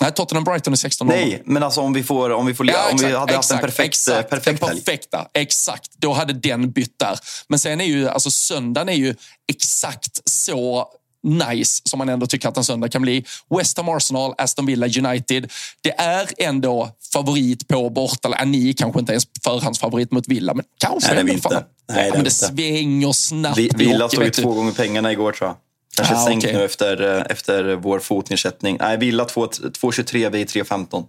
[0.00, 2.90] Nej, Tottenham Brighton är 16 Nej, men alltså om vi, får, om vi, får, ja,
[2.92, 6.70] om vi hade exakt, haft en perfekt, exakt, perfekt den perfekta, Exakt, då hade den
[6.70, 7.18] bytt där.
[7.48, 9.14] Men sen är ju, alltså söndagen är ju
[9.52, 10.86] exakt så
[11.22, 13.24] nice som man ändå tycker att en söndag kan bli.
[13.58, 15.50] West Ham Arsenal, Aston Villa United.
[15.80, 18.36] Det är ändå favorit på borta.
[18.40, 21.64] Äh, ni kanske inte ens förhandsfavorit mot Villa, men kanske Nej, det är vi inte.
[21.88, 23.58] Nej, det, men det svänger snabbt.
[23.58, 25.56] Vi, Villa ju två gånger pengarna igår tror jag.
[25.96, 26.56] Kanske ah, sänkt okay.
[26.56, 28.76] nu efter, eh, efter vår fotnedsättning.
[28.80, 31.04] Nej, Villa 2,23, vi 3,15.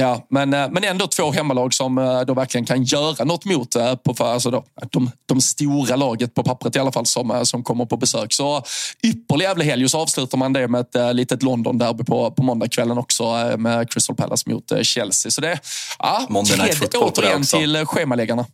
[0.00, 3.72] Ja, men, eh, men ändå två hemmalag som eh, då verkligen kan göra något mot
[4.04, 7.84] på, alltså då, de, de stora laget på pappret i alla fall som, som kommer
[7.84, 8.32] på besök.
[8.32, 8.62] Så
[9.02, 12.98] ypperlig jävla helg och så avslutar man det med ett litet London-derby på, på måndagskvällen
[12.98, 15.30] också med Crystal Palace mot Chelsea.
[15.30, 15.60] Så det
[15.98, 18.46] ja, är återigen till schemaläggarna.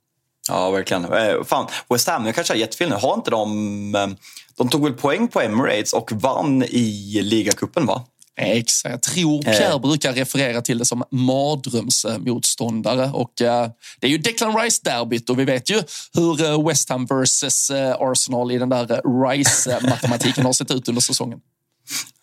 [0.49, 1.07] Ja, verkligen.
[1.45, 2.97] Fan, West Ham, jag kanske har jättefel nu.
[2.97, 4.17] Har inte de
[4.57, 8.05] de tog väl poäng på Emirates och vann i ligacupen, va?
[8.37, 8.93] Exakt.
[8.93, 9.79] Jag tror Pierre eh.
[9.79, 13.11] brukar referera till det som mardrömsmotståndare.
[13.11, 13.69] Och, eh,
[14.01, 15.83] det är ju Declan Rice-derbyt och vi vet ju
[16.15, 21.03] hur eh, West Ham versus eh, Arsenal i den där Rice-matematiken har sett ut under
[21.03, 21.39] säsongen.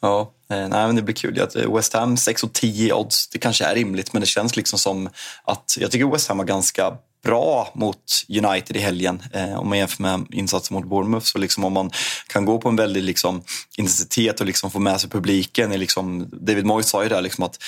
[0.02, 1.42] Ja, eh, nej, men det blir kul.
[1.42, 4.80] Att West Ham 6 och 10 odds, det kanske är rimligt men det känns liksom
[4.80, 5.10] som
[5.44, 9.24] att jag tycker West Ham har ganska bra mot United i helgen.
[9.34, 11.26] Eh, om man jämför med insatsen mot Bournemouth.
[11.26, 11.92] Så liksom om man
[12.28, 13.44] kan gå på en väldig liksom,
[13.78, 15.72] intensitet och liksom få med sig publiken.
[15.72, 17.60] liksom, David Moyes sa ju det liksom att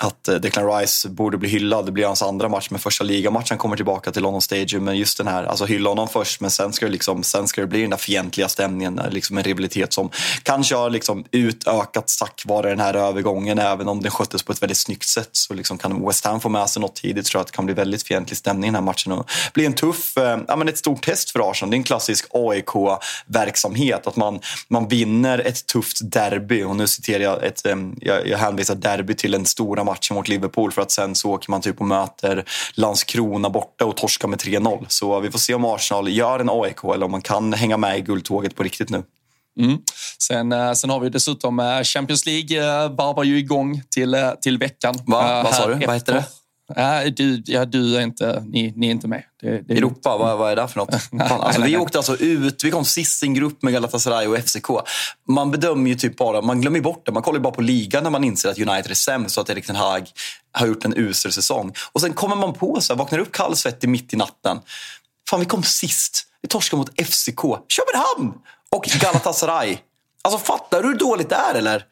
[0.00, 1.86] att eh, Declan Rice borde bli hyllad.
[1.86, 4.84] Det blir hans andra match, men första ligamatchen kommer tillbaka till London Stadium.
[4.84, 7.60] Men just den här, alltså hylla honom först, men sen ska det, liksom, sen ska
[7.60, 8.98] det bli den där fientliga stämningen.
[8.98, 10.10] Eh, liksom en rivalitet som
[10.42, 13.58] kanske har liksom utökats tack vare den här övergången.
[13.58, 16.48] Även om den sköttes på ett väldigt snyggt sätt så liksom kan West Ham få
[16.48, 17.26] med sig något tidigt.
[17.26, 19.12] tror jag att det kan bli väldigt fientlig stämning i den här matchen.
[19.12, 21.70] Och bli en tuff, eh, ja, men ett stort test för Arsenal.
[21.70, 24.06] Det är en klassisk AIK-verksamhet.
[24.06, 26.62] Att man, man vinner ett tufft derby.
[26.62, 30.28] Och nu citerar jag, ett, eh, jag, jag hänvisar derby till den stora matchen mot
[30.28, 34.38] Liverpool för att sen så åker man typ och möter Landskrona borta och torskar med
[34.38, 34.84] 3-0.
[34.88, 37.98] Så vi får se om Arsenal gör en AIK eller om man kan hänga med
[37.98, 39.02] i guldtåget på riktigt nu.
[39.60, 39.78] Mm.
[40.18, 44.58] Sen, eh, sen har vi dessutom eh, Champions League eh, varvar ju igång till, till
[44.58, 44.94] veckan.
[45.06, 45.42] Va?
[45.42, 45.86] Vad sa du?
[45.86, 46.24] Vad heter det?
[46.76, 49.22] Ja, du, ja, du är inte, ni, ni är inte med.
[49.40, 50.94] Det, det Europa, vad, vad är det för något?
[51.28, 54.38] Fan, alltså, vi åkte alltså ut, vi kom sist i en grupp med Galatasaray och
[54.38, 54.66] FCK.
[55.28, 57.12] Man bedömer ju typ bara, man glömmer bort det.
[57.12, 59.66] Man kollar bara på ligan när man inser att United är sämst och att Erik
[59.66, 60.08] Ten Hag
[60.52, 61.72] har gjort en usel säsong.
[61.92, 64.60] Och sen kommer man på sig, vaknar upp kallsvettig mitt i natten.
[65.30, 66.26] Fan, vi kom sist.
[66.42, 68.34] Vi torskade mot FCK, Köpenhamn
[68.70, 69.78] och Galatasaray.
[70.22, 71.84] Alltså fattar du hur dåligt det är eller?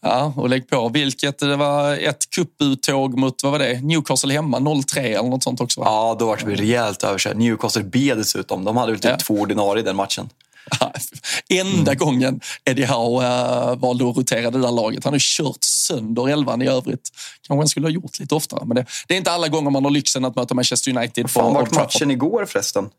[0.00, 1.38] Ja, och lägg på vilket.
[1.38, 3.80] Det var ett kupputtåg mot vad var det?
[3.80, 5.80] Newcastle hemma, 0-3 eller något sånt också.
[5.80, 7.38] Ja, då var vi rejält överkörda.
[7.38, 8.64] Newcastle B dessutom.
[8.64, 9.16] De hade väl typ ja.
[9.16, 10.28] två ordinarie i den matchen.
[11.48, 11.98] Enda mm.
[11.98, 15.04] gången Eddie Howe uh, valde att rotera det där laget.
[15.04, 17.08] Han har kört sönder elvan i övrigt.
[17.42, 18.64] Kanske han skulle ha gjort lite oftare.
[18.64, 21.30] Men det, det, är inte alla gånger man har lyxen att möta Manchester United.
[21.30, 22.90] Fan var matchen igår förresten?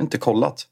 [0.00, 0.66] Inte kollat.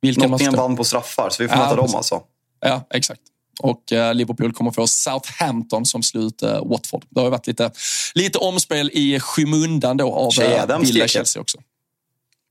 [0.00, 2.22] Vilken Nottingham vann på straffar, så vi får ja, möta dem alltså.
[2.60, 3.20] Ja, exakt.
[3.58, 7.04] Och uh, Liverpool kommer få Southampton som slut uh, Watford.
[7.10, 7.70] Det har varit lite,
[8.14, 10.32] lite omspel i skymundan då av
[10.70, 11.58] uh, Villa Chelsea också.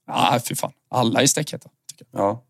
[0.08, 0.72] Ja, fy fan.
[0.90, 1.70] Alla är stekheta.
[2.12, 2.44] Ja.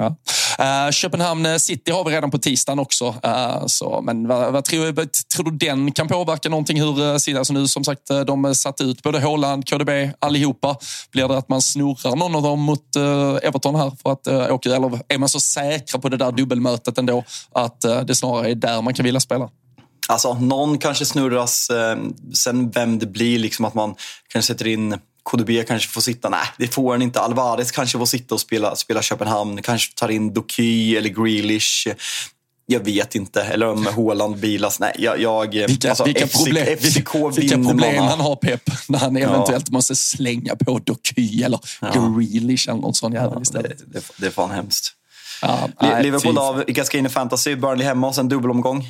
[0.00, 0.16] Ja.
[0.60, 3.14] Uh, Köpenhamn City har vi redan på tisdagen också.
[3.26, 4.92] Uh, så, men vad, vad tror,
[5.36, 6.80] tror, du den kan påverka någonting?
[6.80, 10.76] Hur, eh, alltså nu som sagt, de satte ut både Håland, KDB, allihopa.
[11.12, 12.96] Blir det att man snurrar någon av dem mot
[13.42, 14.76] Everton här för att uh, åka?
[14.76, 18.82] Eller är man så säkra på det där dubbelmötet ändå att det snarare är där
[18.82, 19.50] man kan vilja spela?
[20.08, 21.68] Alltså, någon kanske snurras.
[22.34, 23.94] sen vem det blir, liksom att man
[24.32, 24.98] kanske sätter in
[25.30, 26.28] KDB kanske får sitta.
[26.28, 27.20] Nej, det får han inte.
[27.20, 29.62] Alvarez kanske får sitta och spela, spela Köpenhamn.
[29.62, 31.88] Kanske tar in Doky eller Grealish.
[32.66, 33.42] Jag vet inte.
[33.42, 34.80] Eller om Haaland bilas.
[34.80, 35.20] Nej, jag...
[35.20, 39.66] jag vilka, alltså, vilka FCK, problem, FCK vilka problem han har Pep när han eventuellt
[39.68, 39.72] ja.
[39.72, 42.14] måste slänga på Doky eller ja.
[42.18, 43.78] Grealish eller någon sån jävel istället.
[43.78, 44.94] Det, det, det är fan hemskt.
[45.42, 45.68] Ja,
[46.02, 47.56] Liverpool av, vilka ska in i fantasy?
[47.56, 48.88] Burnley hemma och sen dubbelomgång.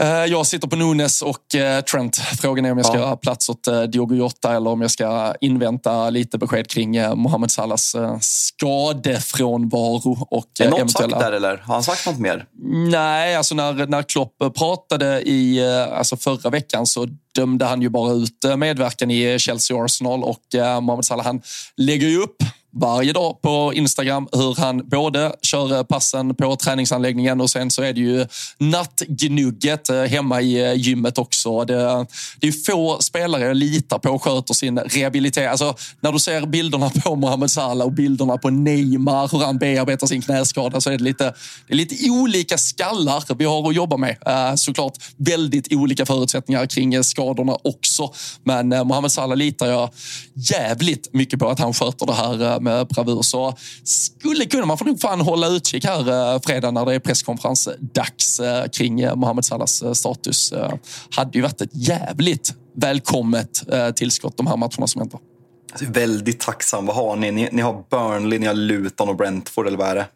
[0.00, 2.16] Eh, jag sitter på Nunes och eh, Trent.
[2.16, 3.00] Frågan är om jag ska ja.
[3.00, 7.50] göra plats åt eh, Diogo Jota eller om jag ska invänta lite besked kring Mohamed
[7.50, 10.26] Salahs skadefrånvaro.
[10.30, 11.10] Och är något eventuella...
[11.10, 11.56] sagt där eller?
[11.56, 12.44] Har han sagt något mer?
[12.90, 18.12] Nej, alltså när, när Klopp pratade i alltså förra veckan så dömde han ju bara
[18.12, 20.42] ut medverkan i Chelsea Arsenal och
[20.82, 21.42] Mohamed Salah han
[21.76, 22.36] lägger ju upp
[22.72, 27.92] varje dag på Instagram hur han både kör passen på träningsanläggningen och sen så är
[27.92, 28.26] det ju
[28.58, 31.64] nattgnugget eh, hemma i eh, gymmet också.
[31.64, 32.06] Det,
[32.40, 35.48] det är få spelare jag litar på sköter sin rehabilitering.
[35.48, 40.06] Alltså, när du ser bilderna på Mohamed Salah och bilderna på Neymar, hur han bearbetar
[40.06, 41.34] sin knäskada, så är det lite,
[41.66, 44.16] det är lite olika skallar vi har att jobba med.
[44.26, 48.12] Eh, såklart väldigt olika förutsättningar kring skadorna också.
[48.44, 49.90] Men Mohamed Salah litar jag
[50.34, 53.22] jävligt mycket på att han sköter det här med bravur.
[53.22, 53.54] Så
[53.84, 58.40] skulle kunna, man får nog fan hålla utkik här eh, fredag när det är presskonferensdags
[58.40, 60.52] eh, kring eh, Mohamed Salahs status.
[61.10, 63.62] Hade ju varit ett jävligt välkommet
[63.94, 65.20] tillskott de här matcherna som väntar.
[65.80, 66.86] Väldigt tacksam.
[66.86, 67.30] Vad har ni?
[67.30, 67.48] ni?
[67.52, 70.06] Ni har Burnley, ni har Luton och Brentford eller vad är det?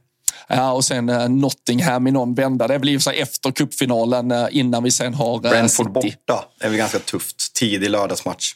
[0.48, 1.06] Ja, och sen
[1.40, 2.68] Nottingham i någon vända.
[2.68, 6.16] Det blir så efter cupfinalen innan vi sen har Brentford City.
[6.26, 6.44] borta.
[6.60, 7.54] Är väl ganska tufft.
[7.54, 8.54] Tidig lördagsmatch.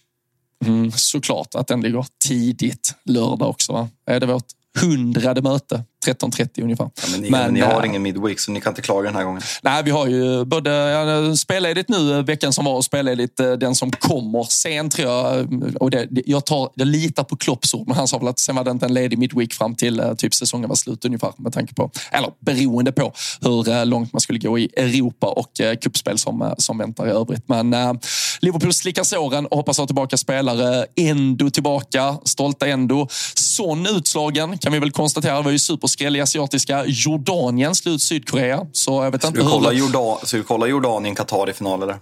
[0.64, 3.72] Mm, såklart att den ligger tidigt lördag också.
[3.72, 3.88] Va?
[4.06, 4.46] Är det vårt
[4.80, 6.90] hundrade möte 13.30 ungefär.
[6.94, 9.16] Ja, men ni, men, ni har äh, ingen midweek så ni kan inte klaga den
[9.16, 9.42] här gången.
[9.62, 13.74] Nej, vi har ju både ja, spelledigt nu veckan som var och spelledigt eh, den
[13.74, 15.48] som kommer sen tror jag.
[15.80, 18.56] Och det, jag, tar, jag litar på Klopps ord, men han sa väl att sen
[18.56, 21.52] var det inte en ledig midweek fram till eh, typ säsongen var slut ungefär med
[21.52, 26.54] tanke på, eller beroende på hur långt man skulle gå i Europa och kuppspel som,
[26.58, 27.48] som väntar i övrigt.
[27.48, 27.92] Men äh,
[28.40, 30.86] Liverpool slickar såren och hoppas ha tillbaka spelare.
[30.96, 33.08] Endo tillbaka, stolta Endo.
[33.34, 36.84] Son utslagen kan vi väl konstatera, var ju super slutspel i asiatiska.
[36.86, 38.66] Jordanien slut Sydkorea.
[38.72, 39.48] Så jag vet inte hur...
[39.48, 41.98] Kolla Jordan, så du kollar Jordanien, Qatar i final eller?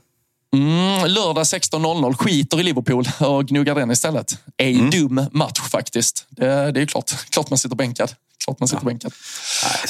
[0.54, 2.14] Mm, lördag 16.00.
[2.14, 4.38] Skiter i Liverpool och gnuggar den istället.
[4.58, 4.90] Ej mm.
[4.90, 6.26] dum match faktiskt.
[6.30, 8.10] Det, det är klart, klart man sitter bänkad.
[8.44, 8.88] Klart man sitter ja.
[8.88, 9.12] bänkad.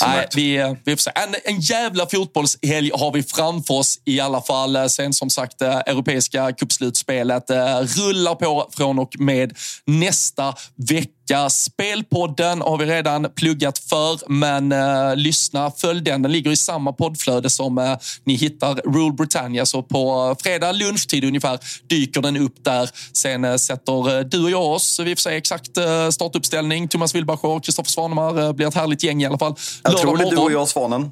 [0.00, 1.10] Nej, Nej, vi, vi får se.
[1.14, 4.90] En, en jävla fotbollshelg har vi framför oss i alla fall.
[4.90, 10.54] Sen som sagt, eh, europeiska cupslutspelet eh, rullar på från och med nästa
[10.88, 11.50] vecka vecka.
[11.50, 16.22] Spelpodden har vi redan pluggat för, men eh, lyssna, följ den.
[16.22, 19.66] Den ligger i samma poddflöde som eh, ni hittar Rule Britannia.
[19.66, 22.90] Så på fredag lunchtid ungefär dyker den upp där.
[23.12, 26.88] Sen eh, sätter eh, du och jag oss, vi får se exakt eh, startuppställning.
[26.88, 29.54] Thomas Wilbacher Kristoffer Svanemar eh, blir ett härligt gäng i alla fall.
[29.82, 31.10] Jag tror det är du och jag, Svanen.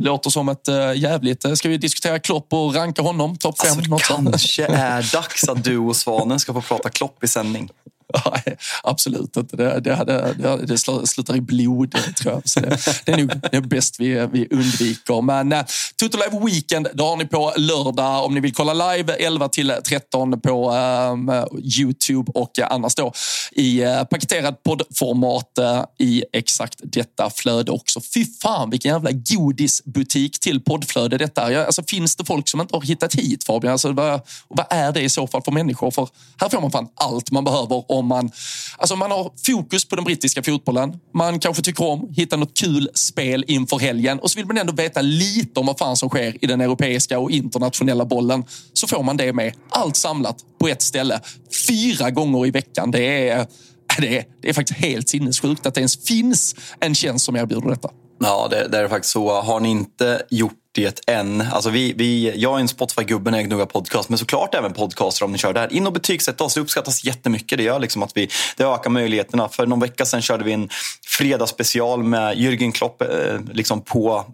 [0.00, 1.58] Låter som ett äh, jävligt...
[1.58, 3.36] Ska vi diskutera Klopp och ranka honom?
[3.36, 3.92] Topp fem?
[3.92, 7.68] Alltså, kanske är dags att du och Svanen ska få prata Klopp i sändning.
[8.82, 9.56] absolut inte.
[9.56, 12.48] Det, det, hade, det, det slutar i blod, tror jag.
[12.48, 15.22] Så det, det är nog det är bäst vi, vi undviker.
[15.22, 15.64] Men äh,
[15.96, 19.74] Toto Live Weekend, drar har ni på lördag om ni vill kolla live 11 till
[19.84, 21.44] 13 på äh,
[21.78, 23.12] Youtube och annars då
[23.52, 28.00] i äh, paketerad poddformat äh, i exakt detta flöde också.
[28.14, 31.64] Fy fan vilken jävla godisbutik till poddflöde detta är.
[31.64, 33.72] Alltså, finns det folk som inte har hittat hit Fabian?
[33.72, 35.90] Alltså, vad, vad är det i så fall för människor?
[35.90, 36.08] För
[36.40, 38.30] här får man fan allt man behöver om man,
[38.76, 40.98] alltså man har fokus på den brittiska fotbollen.
[41.14, 44.58] Man kanske tycker om att hitta något kul spel inför helgen och så vill man
[44.58, 48.44] ändå veta lite om vad fan som sker i den europeiska och internationella bollen.
[48.72, 49.54] Så får man det med.
[49.70, 51.20] Allt samlat på ett ställe.
[51.68, 52.90] Fyra gånger i veckan.
[52.90, 53.46] Det är
[54.00, 57.68] Det är, det är faktiskt helt sinnessjukt att det ens finns en tjänst som erbjuder
[57.68, 57.90] detta.
[58.20, 59.40] Ja, det, det är faktiskt så.
[59.40, 61.40] Har ni inte gjort det än.
[61.40, 65.24] Alltså vi, vi, jag är en Spotify-gubbe när jag gnuggar podcast, men såklart även podcaster
[65.24, 65.72] om ni kör där.
[65.72, 67.58] In och betygsätta oss, det uppskattas jättemycket.
[67.58, 69.48] Det gör liksom att vi, det ökar möjligheterna.
[69.48, 70.68] För någon vecka sedan körde vi en
[71.06, 73.08] fredagsspecial med Jürgen Klopp eh,
[73.52, 74.24] liksom på,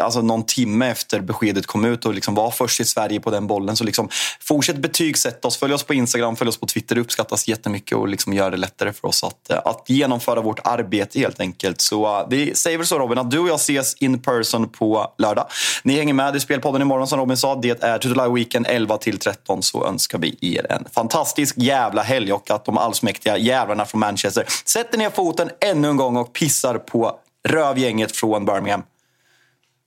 [0.00, 3.46] alltså någon timme efter beskedet kom ut och liksom var först i Sverige på den
[3.46, 3.76] bollen.
[3.76, 4.08] Så liksom,
[4.40, 6.94] fortsätt betygsätta oss, följ oss på Instagram, följ oss på Twitter.
[6.94, 10.60] Det uppskattas jättemycket och liksom gör det lättare för oss att, eh, att genomföra vårt
[10.64, 11.80] arbete helt enkelt.
[11.80, 15.12] Så eh, vi säger väl så Robin, att du och jag ses in person på
[15.18, 15.46] lördag.
[15.82, 17.54] Ni hänger med i Spelpodden imorgon som Robin sa.
[17.54, 22.32] Det är Tutolaj Weekend 11 till 13 så önskar vi er en fantastisk jävla helg
[22.32, 26.78] och att de allsmäktiga jävlarna från Manchester sätter ner foten ännu en gång och pissar
[26.78, 28.82] på rövgänget från Birmingham.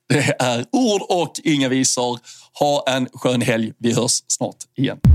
[0.09, 2.19] Det är ord och inga visor.
[2.59, 3.73] Ha en skön helg.
[3.77, 5.14] Vi hörs snart igen.